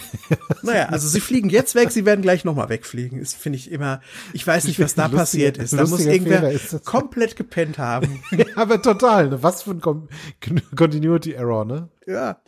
[0.62, 3.20] naja, also sie fliegen jetzt weg, sie werden gleich nochmal wegfliegen.
[3.20, 4.00] Das finde ich immer,
[4.32, 5.72] ich weiß nicht, was da Lustiger- passiert ist.
[5.72, 8.22] Da muss irgendwer ist komplett gepennt haben.
[8.32, 9.28] Ja, aber total.
[9.28, 9.42] Ne?
[9.42, 10.08] Was für ein Con
[10.76, 11.88] Continuity Error, ne?
[12.06, 12.40] Ja.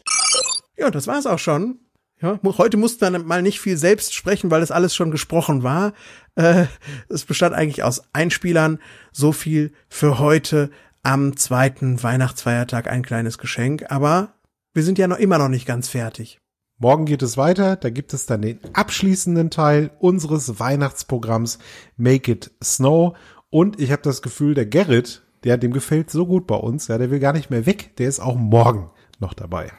[0.77, 1.79] Ja, und das war's auch schon.
[2.21, 5.93] Ja, heute musste dann mal nicht viel selbst sprechen, weil das alles schon gesprochen war.
[6.35, 6.65] Äh,
[7.09, 8.79] es bestand eigentlich aus Einspielern.
[9.13, 10.71] So viel für heute
[11.03, 13.85] am zweiten Weihnachtsfeiertag ein kleines Geschenk.
[13.91, 14.33] Aber
[14.73, 16.41] wir sind ja noch immer noch nicht ganz fertig.
[16.79, 17.77] Morgen geht es weiter.
[17.77, 21.59] Da gibt es dann den abschließenden Teil unseres Weihnachtsprogramms
[21.97, 23.17] Make It Snow.
[23.49, 26.99] Und ich habe das Gefühl, der Gerrit, der dem gefällt so gut bei uns, ja,
[26.99, 27.97] der will gar nicht mehr weg.
[27.97, 29.73] Der ist auch morgen noch dabei.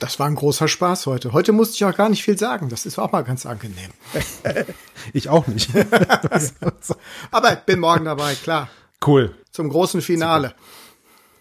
[0.00, 1.32] Das war ein großer Spaß heute.
[1.32, 2.68] Heute musste ich auch gar nicht viel sagen.
[2.68, 3.90] Das ist auch mal ganz angenehm.
[5.12, 5.70] Ich auch nicht.
[7.30, 8.68] Aber ich bin morgen dabei, klar.
[9.06, 9.34] cool.
[9.50, 10.54] Zum großen Finale.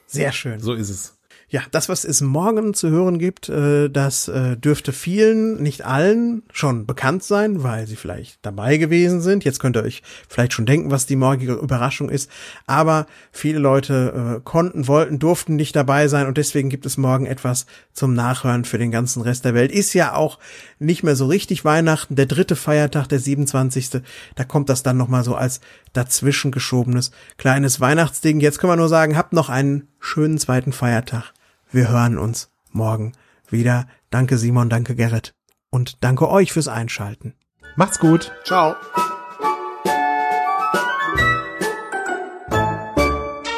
[0.07, 0.59] Sehr schön.
[0.59, 1.13] So ist es.
[1.51, 6.43] Ja, das, was es morgen zu hören gibt, äh, das äh, dürfte vielen, nicht allen,
[6.53, 9.43] schon bekannt sein, weil sie vielleicht dabei gewesen sind.
[9.43, 12.31] Jetzt könnt ihr euch vielleicht schon denken, was die morgige Überraschung ist.
[12.67, 17.25] Aber viele Leute äh, konnten, wollten, durften nicht dabei sein und deswegen gibt es morgen
[17.25, 19.73] etwas zum Nachhören für den ganzen Rest der Welt.
[19.73, 20.39] Ist ja auch
[20.79, 23.89] nicht mehr so richtig Weihnachten, der dritte Feiertag, der 27.
[24.35, 25.59] Da kommt das dann nochmal so als
[25.91, 28.39] dazwischen geschobenes kleines Weihnachtsding.
[28.39, 31.33] Jetzt können wir nur sagen, habt noch einen schönen zweiten Feiertag.
[31.71, 33.13] Wir hören uns morgen
[33.49, 33.87] wieder.
[34.09, 35.33] Danke Simon, danke Gerrit
[35.69, 37.33] und danke euch fürs Einschalten.
[37.77, 38.31] Macht's gut.
[38.43, 38.75] Ciao.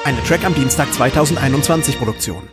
[0.06, 2.48] Eine Track am Dienstag 2021 Produktion.